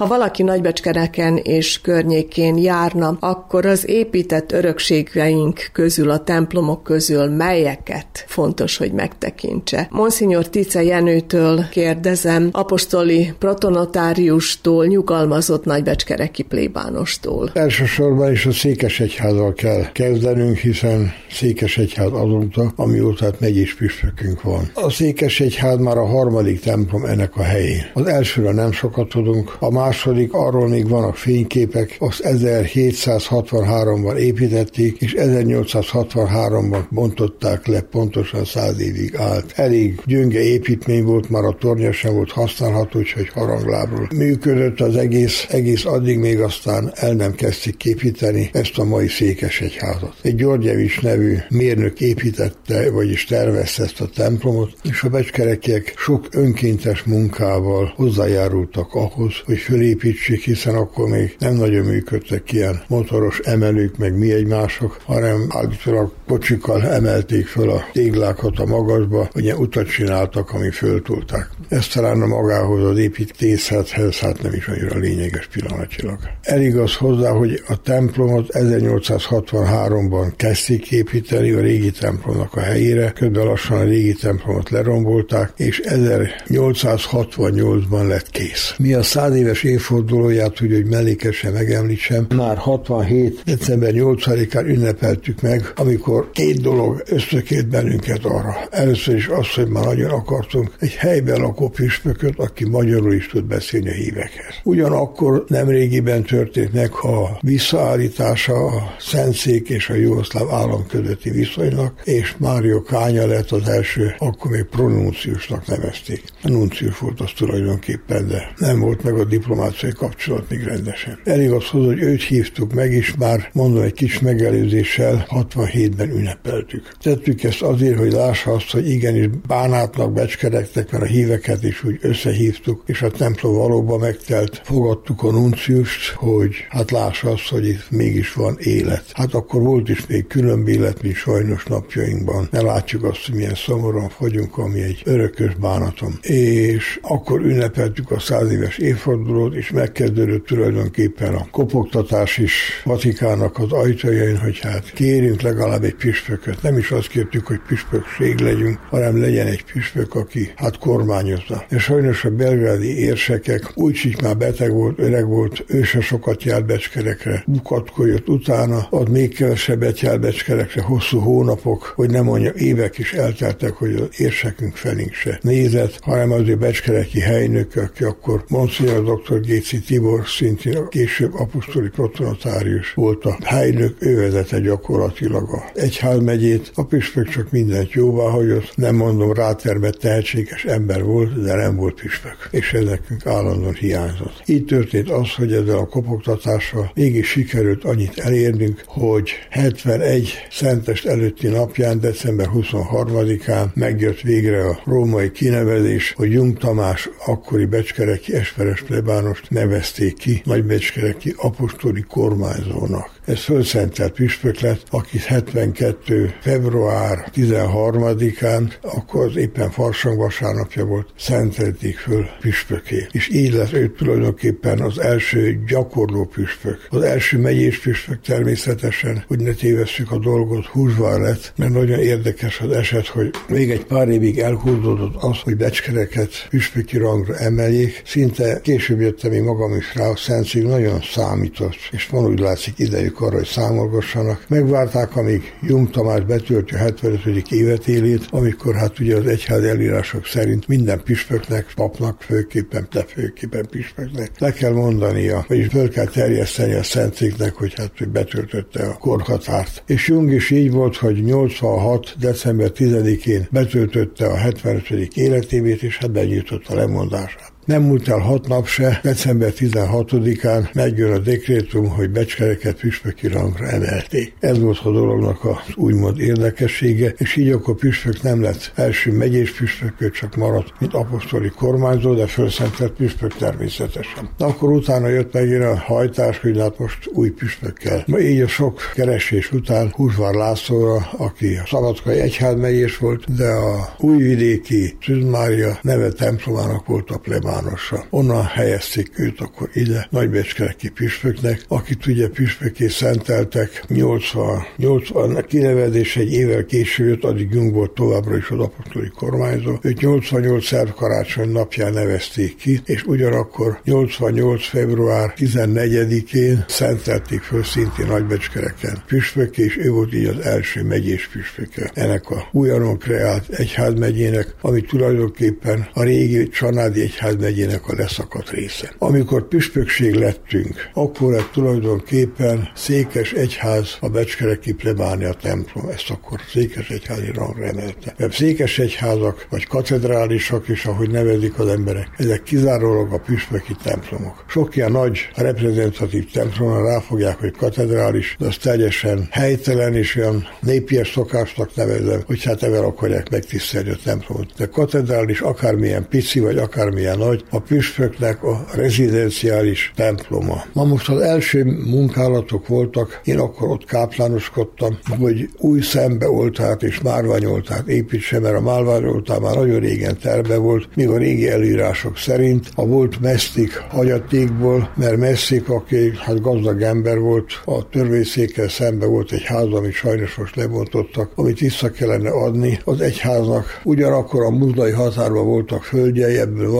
Ha 0.00 0.06
valaki 0.06 0.42
Nagybecskereken 0.42 1.36
és 1.36 1.80
környékén 1.80 2.56
járna, 2.56 3.16
akkor 3.20 3.66
az 3.66 3.88
épített 3.88 4.52
örökségeink 4.52 5.68
közül, 5.72 6.10
a 6.10 6.24
templomok 6.24 6.82
közül 6.82 7.26
melyeket 7.26 8.24
fontos, 8.26 8.76
hogy 8.76 8.92
megtekintse. 8.92 9.88
Monsignor 9.90 10.48
Tice 10.48 10.82
Jenőtől 10.82 11.68
kérdezem, 11.70 12.48
apostoli 12.52 13.32
protonotáriustól, 13.38 14.86
nyugalmazott 14.86 15.64
Nagybecskereki 15.64 16.42
plébánostól. 16.42 17.50
Elsősorban 17.54 18.32
is 18.32 18.46
a 18.46 18.52
Székesegyházzal 18.52 19.52
kell 19.52 19.92
kezdenünk, 19.92 20.56
hiszen 20.56 21.12
Székesegyház 21.30 22.12
azóta, 22.12 22.72
amióta 22.76 23.24
hát 23.24 23.40
megyés 23.40 23.74
püspökünk 23.74 24.42
van. 24.42 24.70
A 24.74 24.90
Székesegyház 24.90 25.78
már 25.78 25.96
a 25.96 26.06
harmadik 26.06 26.60
templom 26.60 27.04
ennek 27.04 27.36
a 27.36 27.42
helyén. 27.42 27.90
Az 27.94 28.06
elsőre 28.06 28.52
nem 28.52 28.72
sokat 28.72 29.08
tudunk, 29.08 29.56
a 29.58 29.70
második, 29.90 30.32
arról 30.32 30.68
még 30.68 30.88
vannak 30.88 31.16
fényképek, 31.16 31.96
azt 31.98 32.22
1763-ban 32.24 34.16
építették, 34.16 35.00
és 35.00 35.14
1863-ban 35.18 36.82
bontották 36.90 37.66
le, 37.66 37.80
pontosan 37.80 38.44
száz 38.44 38.80
évig 38.80 39.16
állt. 39.16 39.52
Elég 39.54 40.00
gyönge 40.06 40.40
építmény 40.40 41.04
volt, 41.04 41.30
már 41.30 41.44
a 41.44 41.56
tornya 41.60 41.92
sem 41.92 42.14
volt 42.14 42.30
használható, 42.30 42.98
úgyhogy 42.98 43.28
haranglábról 43.28 44.08
működött 44.16 44.80
az 44.80 44.96
egész, 44.96 45.46
egész 45.48 45.84
addig 45.84 46.18
még 46.18 46.40
aztán 46.40 46.92
el 46.94 47.12
nem 47.12 47.34
kezdték 47.34 47.76
képíteni 47.76 48.50
ezt 48.52 48.78
a 48.78 48.84
mai 48.84 49.08
Székesegyházat. 49.08 50.14
Egy 50.22 50.34
Györgyevics 50.34 51.02
nevű 51.02 51.36
mérnök 51.48 52.00
építette, 52.00 52.90
vagyis 52.90 53.24
tervezte 53.24 53.82
ezt 53.82 54.00
a 54.00 54.08
templomot, 54.14 54.72
és 54.82 55.02
a 55.02 55.08
becskerekiek 55.08 55.94
sok 55.96 56.26
önkéntes 56.30 57.02
munkával 57.02 57.92
hozzájárultak 57.96 58.94
ahhoz, 58.94 59.32
hogy 59.44 59.58
fölépítsék, 59.80 60.44
hiszen 60.44 60.74
akkor 60.74 61.08
még 61.08 61.36
nem 61.38 61.54
nagyon 61.54 61.84
működtek 61.84 62.52
ilyen 62.52 62.82
motoros 62.88 63.38
emelők, 63.38 63.96
meg 63.96 64.18
mi 64.18 64.32
egymások, 64.32 65.00
hanem 65.04 65.46
állítólag 65.48 66.12
kocsikkal 66.26 66.86
emelték 66.86 67.46
föl 67.46 67.70
a 67.70 67.84
téglákat 67.92 68.58
a 68.58 68.66
magasba, 68.66 69.28
hogy 69.32 69.52
utat 69.52 69.88
csináltak, 69.88 70.52
ami 70.52 70.70
föltulták. 70.70 71.50
Ez 71.68 71.86
talán 71.86 72.22
a 72.22 72.26
magához 72.26 72.84
az 72.84 72.98
építészethez 72.98 74.18
hát 74.18 74.42
nem 74.42 74.52
is 74.52 74.66
annyira 74.66 74.98
lényeges 74.98 75.46
pillanatilag. 75.46 76.18
Elég 76.42 76.76
az 76.76 76.94
hozzá, 76.94 77.30
hogy 77.30 77.62
a 77.68 77.82
templomot 77.82 78.46
1863-ban 78.50 80.32
kezdték 80.36 80.90
építeni 80.90 81.50
a 81.50 81.60
régi 81.60 81.90
templomnak 81.90 82.54
a 82.54 82.60
helyére, 82.60 83.10
közben 83.10 83.44
lassan 83.44 83.78
a 83.78 83.84
régi 83.84 84.14
templomot 84.14 84.70
lerombolták, 84.70 85.52
és 85.56 85.80
1868-ban 85.84 88.08
lett 88.08 88.30
kész. 88.30 88.74
Mi 88.78 88.94
a 88.94 89.02
száz 89.02 89.34
éves 89.34 89.59
évfordulóját, 89.64 90.62
úgy, 90.62 90.72
hogy 90.72 90.86
mellékesen 90.86 91.52
megemlítsem, 91.52 92.26
már 92.36 92.56
67. 92.56 93.42
december 93.44 93.92
8-án 93.94 94.66
ünnepeltük 94.66 95.40
meg, 95.40 95.72
amikor 95.76 96.30
két 96.30 96.60
dolog 96.60 97.02
összeként 97.06 97.68
bennünket 97.68 98.24
arra. 98.24 98.56
Először 98.70 99.14
is 99.14 99.28
az, 99.28 99.48
hogy 99.54 99.68
már 99.68 99.84
nagyon 99.84 100.10
akartunk 100.10 100.72
egy 100.78 100.94
helyben 100.94 101.40
lakó 101.40 101.68
püspököt, 101.68 102.38
aki 102.38 102.68
magyarul 102.68 103.12
is 103.12 103.26
tud 103.26 103.44
beszélni 103.44 103.88
a 103.88 103.92
hívekhez. 103.92 104.54
Ugyanakkor 104.64 105.44
nemrégiben 105.48 106.22
történt 106.22 106.72
meg 106.72 106.90
a 106.92 107.38
visszaállítása 107.40 108.66
a 108.66 108.94
Szentszék 108.98 109.68
és 109.68 109.88
a 109.88 109.94
Jugoszláv 109.94 110.48
állam 110.50 110.86
közötti 110.86 111.30
viszonynak, 111.30 112.00
és 112.04 112.34
Mário 112.38 112.82
Kánya 112.82 113.26
lett 113.26 113.50
az 113.50 113.68
első, 113.68 114.14
akkor 114.18 114.50
még 114.50 114.64
pronunciusnak 114.64 115.66
nevezték. 115.66 116.22
Nuncius 116.42 116.98
volt 116.98 117.20
az 117.20 117.30
tulajdonképpen, 117.36 118.28
de 118.28 118.52
nem 118.58 118.80
volt 118.80 119.02
meg 119.02 119.14
a 119.14 119.24
diplomáciai 119.50 119.92
kapcsolat 119.92 120.50
még 120.50 120.62
rendesen. 120.62 121.18
Elég 121.24 121.50
az 121.50 121.66
hozzá, 121.66 121.86
hogy 121.86 122.02
őt 122.02 122.22
hívtuk 122.22 122.72
meg, 122.72 122.92
és 122.92 123.14
már 123.18 123.50
mondom 123.52 123.82
egy 123.82 123.92
kis 123.92 124.20
megelőzéssel 124.20 125.26
67-ben 125.30 126.10
ünnepeltük. 126.10 126.92
Tettük 127.02 127.42
ezt 127.42 127.62
azért, 127.62 127.98
hogy 127.98 128.12
lássa 128.12 128.52
azt, 128.52 128.70
hogy 128.70 128.88
igenis 128.88 129.26
bánátnak 129.46 130.12
becskerektek, 130.12 130.90
mert 130.90 131.04
a 131.04 131.06
híveket 131.06 131.64
is 131.64 131.84
úgy 131.84 131.98
összehívtuk, 132.00 132.82
és 132.86 133.02
a 133.02 133.10
templom 133.10 133.54
valóban 133.54 134.00
megtelt. 134.00 134.60
Fogadtuk 134.64 135.22
a 135.22 135.30
nunciust, 135.30 136.10
hogy 136.10 136.54
hát 136.68 136.90
lássa 136.90 137.30
azt, 137.30 137.48
hogy 137.48 137.68
itt 137.68 137.90
mégis 137.90 138.32
van 138.32 138.56
élet. 138.58 139.04
Hát 139.12 139.34
akkor 139.34 139.62
volt 139.62 139.88
is 139.88 140.06
még 140.06 140.26
különb 140.26 140.68
élet, 140.68 141.02
mint 141.02 141.14
sajnos 141.14 141.64
napjainkban. 141.64 142.48
Ne 142.50 142.60
látjuk 142.60 143.04
azt, 143.04 143.26
hogy 143.26 143.34
milyen 143.34 143.54
szomorúan 143.54 144.08
fogyunk, 144.08 144.58
ami 144.58 144.80
egy 144.80 145.02
örökös 145.04 145.54
bánatom. 145.54 146.18
És 146.22 146.98
akkor 147.02 147.40
ünnepeltük 147.40 148.10
a 148.10 148.18
száz 148.18 148.50
éves 148.60 148.78
évfordulót, 148.78 149.39
és 149.48 149.70
megkezdődött 149.70 150.46
tulajdonképpen 150.46 151.34
a 151.34 151.46
kopogtatás 151.50 152.38
is 152.38 152.82
Vatikának 152.84 153.58
az 153.58 153.72
ajtajain, 153.72 154.38
hogy 154.38 154.58
hát 154.58 154.92
kérünk 154.92 155.40
legalább 155.40 155.84
egy 155.84 155.94
püspököt. 155.94 156.62
Nem 156.62 156.78
is 156.78 156.90
azt 156.90 157.08
kértük, 157.08 157.46
hogy 157.46 157.60
püspökség 157.68 158.38
legyünk, 158.38 158.78
hanem 158.90 159.20
legyen 159.20 159.46
egy 159.46 159.64
püspök, 159.72 160.14
aki 160.14 160.52
hát 160.56 160.78
kormányozza. 160.78 161.64
És 161.70 161.82
sajnos 161.82 162.24
a 162.24 162.30
belgrádi 162.30 162.98
érsekek 162.98 163.70
úgy 163.74 164.16
már 164.22 164.36
beteg 164.36 164.72
volt, 164.72 164.98
öreg 164.98 165.26
volt, 165.26 165.64
ő 165.66 165.82
se 165.82 166.00
sokat 166.00 166.42
járt 166.42 166.66
becskerekre, 166.66 167.44
bukatkoljott 167.46 168.28
utána, 168.28 168.86
ad 168.90 169.10
még 169.10 169.34
kevesebbet 169.34 170.00
járt 170.00 170.20
becskerekre, 170.20 170.82
hosszú 170.82 171.18
hónapok, 171.18 171.92
hogy 171.96 172.10
nem 172.10 172.24
mondja, 172.24 172.52
évek 172.54 172.98
is 172.98 173.12
elteltek, 173.12 173.72
hogy 173.72 173.94
az 173.94 174.20
érsekünk 174.20 174.76
felénk 174.76 175.12
se 175.12 175.38
nézett, 175.42 175.98
hanem 176.00 176.30
azért 176.30 176.58
becskereki 176.58 177.20
helynök, 177.20 177.76
aki 177.76 178.04
akkor 178.04 178.44
Monsignor 178.48 179.02
dr. 179.30 179.40
Géci 179.40 179.80
Tibor, 179.80 180.28
szintén 180.28 180.76
a 180.76 180.88
később 180.88 181.34
apostoli 181.34 181.88
protonotárius 181.88 182.92
volt 182.94 183.24
a 183.24 183.38
helynök, 183.44 183.96
ő 183.98 184.16
vezette 184.16 184.60
gyakorlatilag 184.60 185.48
a 185.52 185.70
egyházmegyét, 185.74 186.70
a 186.74 186.84
püspök 186.84 187.28
csak 187.28 187.50
mindent 187.50 187.92
jóvá 187.92 188.30
hagyott, 188.30 188.72
nem 188.76 188.94
mondom 188.94 189.32
rátermett 189.32 189.94
tehetséges 189.94 190.64
ember 190.64 191.02
volt, 191.02 191.42
de 191.42 191.54
nem 191.54 191.76
volt 191.76 192.00
püspök, 192.00 192.48
és 192.50 192.72
ez 192.72 192.84
nekünk 192.84 193.26
állandóan 193.26 193.74
hiányzott. 193.74 194.42
Így 194.46 194.64
történt 194.64 195.10
az, 195.10 195.34
hogy 195.34 195.52
ezzel 195.52 195.78
a 195.78 195.86
kopogtatással 195.86 196.90
mégis 196.94 197.28
sikerült 197.28 197.84
annyit 197.84 198.18
elérnünk, 198.18 198.82
hogy 198.86 199.30
71 199.50 200.46
szentest 200.50 201.06
előtti 201.06 201.48
napján, 201.48 202.00
december 202.00 202.48
23-án 202.54 203.72
megjött 203.74 204.20
végre 204.20 204.66
a 204.66 204.80
római 204.84 205.30
kinevezés, 205.30 206.12
hogy 206.16 206.32
Jung 206.32 206.58
Tamás 206.58 207.08
akkori 207.26 207.64
becskereki 207.64 208.34
esperes 208.34 208.82
plebánost 209.20 209.50
nevezték 209.50 210.16
ki 210.16 210.42
Nagybecskereki 210.44 211.34
apostoli 211.36 212.02
kormányzónak. 212.02 213.19
Ez 213.24 213.40
fölszentelt 213.40 214.12
püspök 214.12 214.60
lett, 214.60 214.82
aki 214.90 215.18
72. 215.18 216.34
február 216.40 217.30
13-án, 217.34 218.72
akkor 218.82 219.26
az 219.26 219.36
éppen 219.36 219.70
farsang 219.70 220.18
vasárnapja 220.18 220.84
volt, 220.84 221.08
szentelték 221.18 221.98
föl 221.98 222.26
püspöké. 222.40 223.06
És 223.10 223.28
így 223.32 223.52
lett 223.52 223.72
ő 223.72 223.88
tulajdonképpen 223.88 224.80
az 224.80 224.98
első 224.98 225.62
gyakorló 225.66 226.24
püspök. 226.24 226.86
Az 226.90 227.02
első 227.02 227.38
megyés 227.38 227.78
püspök 227.78 228.20
természetesen, 228.20 229.24
hogy 229.26 229.40
ne 229.40 229.52
tévesszük 229.52 230.10
a 230.10 230.18
dolgot, 230.18 230.66
húzvár 230.66 231.20
lett, 231.20 231.52
mert 231.56 231.72
nagyon 231.72 231.98
érdekes 231.98 232.60
az 232.60 232.70
eset, 232.70 233.06
hogy 233.06 233.30
még 233.48 233.70
egy 233.70 233.84
pár 233.84 234.08
évig 234.08 234.38
elhúzódott 234.38 235.22
az, 235.22 235.38
hogy 235.40 235.56
becskereket 235.56 236.46
püspöki 236.48 236.96
rangra 236.98 237.36
emeljék. 237.36 238.02
Szinte 238.04 238.60
később 238.62 239.00
jöttem 239.00 239.32
én 239.32 239.42
magam 239.42 239.76
is 239.76 239.94
rá, 239.94 240.08
a 240.08 240.16
Szentség 240.16 240.62
nagyon 240.62 241.00
számított, 241.02 241.76
és 241.90 242.08
van 242.08 242.24
úgy 242.24 242.38
látszik 242.38 242.78
idejük 242.78 243.09
arra, 243.18 243.36
hogy 243.36 243.46
számolgassanak. 243.46 244.44
Megvárták, 244.48 245.16
amíg 245.16 245.54
Jung 245.62 245.90
Tamás 245.90 246.24
betölti 246.24 246.74
a 246.74 246.78
75. 246.78 247.26
évet 247.50 247.88
élét, 247.88 248.26
amikor 248.30 248.74
hát 248.74 248.98
ugye 248.98 249.16
az 249.16 249.26
egyház 249.26 249.62
elírások 249.62 250.26
szerint 250.26 250.68
minden 250.68 251.02
püspöknek, 251.02 251.72
papnak 251.74 252.22
főképpen, 252.22 252.88
de 252.92 253.04
főképpen 253.04 253.66
püspöknek 253.70 254.30
le 254.38 254.52
kell 254.52 254.72
mondania, 254.72 255.44
vagyis 255.48 255.66
föl 255.66 255.88
kell 255.88 256.06
terjeszteni 256.06 256.74
a 256.74 256.82
Szentszéknek, 256.82 257.54
hogy 257.54 257.74
hát 257.74 257.92
hogy 257.98 258.08
betöltötte 258.08 258.82
a 258.86 258.98
korhatárt. 258.98 259.82
És 259.86 260.08
Jung 260.08 260.32
is 260.32 260.50
így 260.50 260.70
volt, 260.70 260.96
hogy 260.96 261.22
86. 261.22 262.14
december 262.18 262.70
10-én 262.74 263.48
betöltötte 263.50 264.26
a 264.26 264.36
75. 264.36 265.16
életévét, 265.16 265.82
és 265.82 265.96
hát 265.96 266.10
benyújtotta 266.10 266.74
lemondását. 266.74 267.49
Nem 267.64 267.82
múlt 267.82 268.08
el 268.08 268.18
hat 268.18 268.48
nap 268.48 268.66
se, 268.66 269.00
december 269.02 269.52
16-án 269.56 270.72
megjön 270.72 271.12
a 271.12 271.18
dekrétum, 271.18 271.88
hogy 271.88 272.10
becskereket 272.10 272.80
püspöki 272.80 273.28
rangra 273.28 273.68
emelték. 273.68 274.34
Ez 274.40 274.58
volt 274.58 274.78
a 274.78 274.92
dolognak 274.92 275.44
az 275.44 275.56
úgymond 275.74 276.20
érdekessége, 276.20 277.14
és 277.16 277.36
így 277.36 277.48
akkor 277.48 277.74
püspök 277.74 278.22
nem 278.22 278.42
lett 278.42 278.72
első 278.74 279.12
megyés 279.12 279.52
püspök, 279.52 280.10
csak 280.12 280.36
maradt, 280.36 280.72
mint 280.78 280.94
apostoli 280.94 281.48
kormányzó, 281.48 282.14
de 282.14 282.26
felszentett 282.26 282.92
püspök 282.96 283.36
természetesen. 283.36 284.30
De 284.38 284.44
akkor 284.44 284.70
utána 284.70 285.08
jött 285.08 285.32
megint 285.32 285.62
a 285.62 285.76
hajtás, 285.76 286.38
hogy 286.38 286.58
hát 286.58 286.78
most 286.78 287.10
új 287.12 287.30
püspökkel. 287.30 288.04
Ma 288.06 288.18
így 288.18 288.40
a 288.40 288.48
sok 288.48 288.80
keresés 288.94 289.52
után 289.52 289.92
Húsvár 289.96 290.34
Lászlóra, 290.34 291.08
aki 291.16 291.56
a 291.56 291.66
Szabadkai 291.66 292.18
egyházmegyés 292.18 292.96
volt, 292.98 293.34
de 293.34 293.48
a 293.48 293.94
újvidéki 293.98 294.96
Szűzmária 295.02 295.78
neve 295.82 296.08
templomának 296.08 296.86
volt 296.86 297.10
a 297.10 297.18
plebán 297.18 297.49
nyilvánosan. 297.50 298.04
Onnan 298.10 298.44
helyezték 298.44 299.18
őt 299.18 299.40
akkor 299.40 299.68
ide, 299.72 300.06
Nagybecskereki 300.10 300.88
püspöknek, 300.88 301.64
akit 301.68 302.06
ugye 302.06 302.28
püspöké 302.28 302.88
szenteltek 302.88 303.84
80, 303.88 304.62
80 304.76 305.44
kinevezés 305.48 306.16
egy 306.16 306.32
évvel 306.32 306.64
később 306.64 307.24
addig 307.24 307.50
Jung 307.52 307.72
volt 307.72 307.90
továbbra 307.90 308.36
is 308.36 308.50
az 308.50 308.58
apostoli 308.58 309.08
kormányzó. 309.08 309.78
Őt 309.82 310.00
88 310.00 310.66
szerv 310.66 310.90
karácsony 310.90 311.48
napján 311.48 311.92
nevezték 311.92 312.56
ki, 312.56 312.80
és 312.84 313.04
ugyanakkor 313.04 313.80
88. 313.84 314.66
február 314.66 315.34
14-én 315.36 316.64
szentelték 316.68 317.40
föl 317.40 317.62
szintén 317.62 318.06
Nagybecskereken 318.06 319.02
püspök, 319.06 319.58
és 319.58 319.76
ő 319.76 319.90
volt 319.90 320.14
így 320.14 320.26
az 320.26 320.38
első 320.38 320.82
megyés 320.82 321.28
püspöke 321.28 321.90
ennek 321.94 322.30
a 322.30 322.48
újonnan 322.52 322.98
kreált 322.98 323.48
egyházmegyének, 323.48 324.54
ami 324.60 324.80
tulajdonképpen 324.80 325.88
a 325.92 326.02
régi 326.02 326.48
Csanádi 326.48 327.00
egyházmegy 327.00 327.39
megyének 327.40 327.88
a 327.88 327.94
leszakadt 327.96 328.50
része. 328.50 328.92
Amikor 328.98 329.48
püspökség 329.48 330.14
lettünk, 330.14 330.90
akkor 330.94 331.32
lett 331.32 331.50
tulajdonképpen 331.52 332.68
Székes 332.74 333.32
Egyház 333.32 333.96
a 334.00 334.08
Becskereki 334.08 334.72
plebánia 334.72 335.32
templom, 335.32 335.88
ezt 335.88 336.10
akkor 336.10 336.40
Székes 336.52 336.90
Egyházi 336.90 337.30
rangra 337.34 337.64
emelte. 337.64 338.14
Mert 338.18 338.32
Székes 338.32 338.78
Egyházak, 338.78 339.46
vagy 339.50 339.66
katedrálisak 339.66 340.68
is, 340.68 340.84
ahogy 340.84 341.10
nevezik 341.10 341.58
az 341.58 341.68
emberek, 341.68 342.08
ezek 342.16 342.42
kizárólag 342.42 343.12
a 343.12 343.18
püspöki 343.18 343.76
templomok. 343.82 344.44
Sok 344.48 344.76
ilyen 344.76 344.92
nagy 344.92 345.28
reprezentatív 345.34 346.30
templomra 346.30 346.84
ráfogják, 346.84 347.38
hogy 347.38 347.56
katedrális, 347.56 348.36
de 348.38 348.46
az 348.46 348.56
teljesen 348.56 349.28
helytelen 349.30 349.94
és 349.94 350.16
olyan 350.16 350.48
népies 350.60 351.10
szokásnak 351.10 351.74
nevezem, 351.74 352.22
hogy 352.26 352.44
hát 352.44 352.62
ebben 352.62 352.84
akarják 352.84 353.30
megtisztelni 353.30 353.90
a 353.90 353.96
templomot. 354.04 354.52
De 354.56 354.66
katedrális 354.66 355.40
akármilyen 355.40 356.08
pici, 356.08 356.40
vagy 356.40 356.58
akármilyen 356.58 357.18
nagy, 357.18 357.29
hogy 357.30 357.44
a 357.50 357.60
püspöknek 357.60 358.42
a 358.42 358.64
rezidenciális 358.74 359.92
temploma. 359.96 360.64
Ma 360.72 360.84
most 360.84 361.08
az 361.08 361.20
első 361.20 361.64
munkálatok 361.86 362.66
voltak, 362.66 363.20
én 363.24 363.38
akkor 363.38 363.68
ott 363.68 363.84
káplánoskodtam, 363.84 364.98
hogy 365.18 365.48
új 365.58 365.80
szembeoltát 365.80 366.82
és 366.82 367.00
márványoltát 367.00 367.88
építse, 367.88 368.40
mert 368.40 368.56
a 368.56 368.60
márványoltár 368.60 369.40
már 369.40 369.54
nagyon 369.54 369.80
régen 369.80 370.18
terve 370.18 370.56
volt, 370.56 370.88
míg 370.94 371.08
a 371.08 371.16
régi 371.16 371.48
előírások 371.48 372.16
szerint 372.16 372.70
a 372.74 372.86
volt 372.86 373.20
mesztik 373.20 373.76
hagyatékból, 373.76 374.90
mert 374.96 375.16
mesztik, 375.16 375.68
aki 375.68 376.12
hát 376.18 376.40
gazdag 376.40 376.82
ember 376.82 377.18
volt, 377.18 377.60
a 377.64 377.88
törvényszékkel 377.88 378.68
szembe 378.68 379.06
volt 379.06 379.32
egy 379.32 379.44
ház, 379.44 379.72
amit 379.72 379.92
sajnos 379.92 380.34
most 380.34 380.56
lebontottak, 380.56 381.32
amit 381.34 381.58
vissza 381.58 381.90
kellene 381.90 382.30
adni 382.30 382.78
az 382.84 383.00
egyháznak. 383.00 383.80
Ugyanakkor 383.84 384.42
a 384.42 384.50
muzdai 384.50 384.90
határban 384.90 385.44
voltak 385.44 385.82
földjei, 385.82 386.38
ebből 386.38 386.70